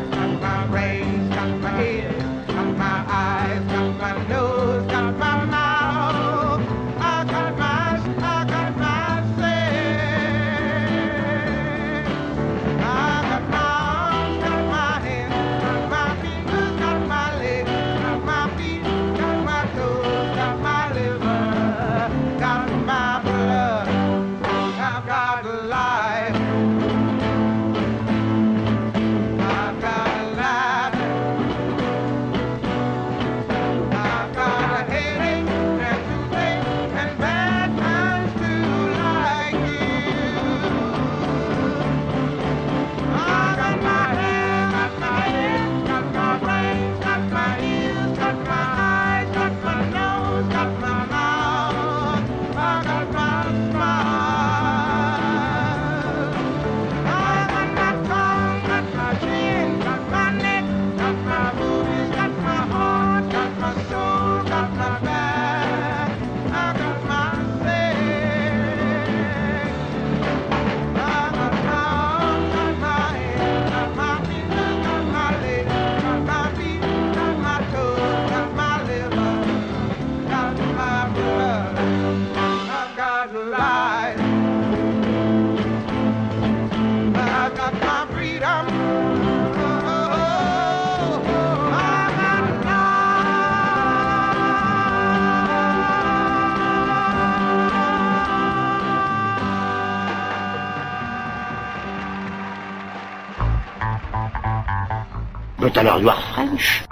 Are 105.78 106.34
French. 106.34 106.86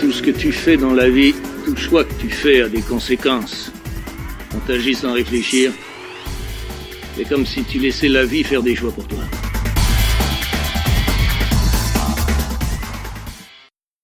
Tout 0.00 0.12
ce 0.12 0.22
que 0.22 0.30
tu 0.30 0.50
fais 0.50 0.78
dans 0.78 0.94
la 0.94 1.10
vie, 1.10 1.34
tout 1.66 1.76
choix 1.76 2.04
que 2.04 2.14
tu 2.14 2.30
fais 2.30 2.62
a 2.62 2.68
des 2.70 2.80
conséquences. 2.80 3.70
On 4.54 4.60
t'agit 4.60 4.94
sans 4.94 5.12
réfléchir. 5.12 5.72
C'est 7.16 7.28
comme 7.28 7.44
si 7.44 7.64
tu 7.64 7.78
laissais 7.80 8.08
la 8.08 8.24
vie 8.24 8.42
faire 8.42 8.62
des 8.62 8.74
choix 8.74 8.92
pour 8.92 9.06
toi. 9.06 9.18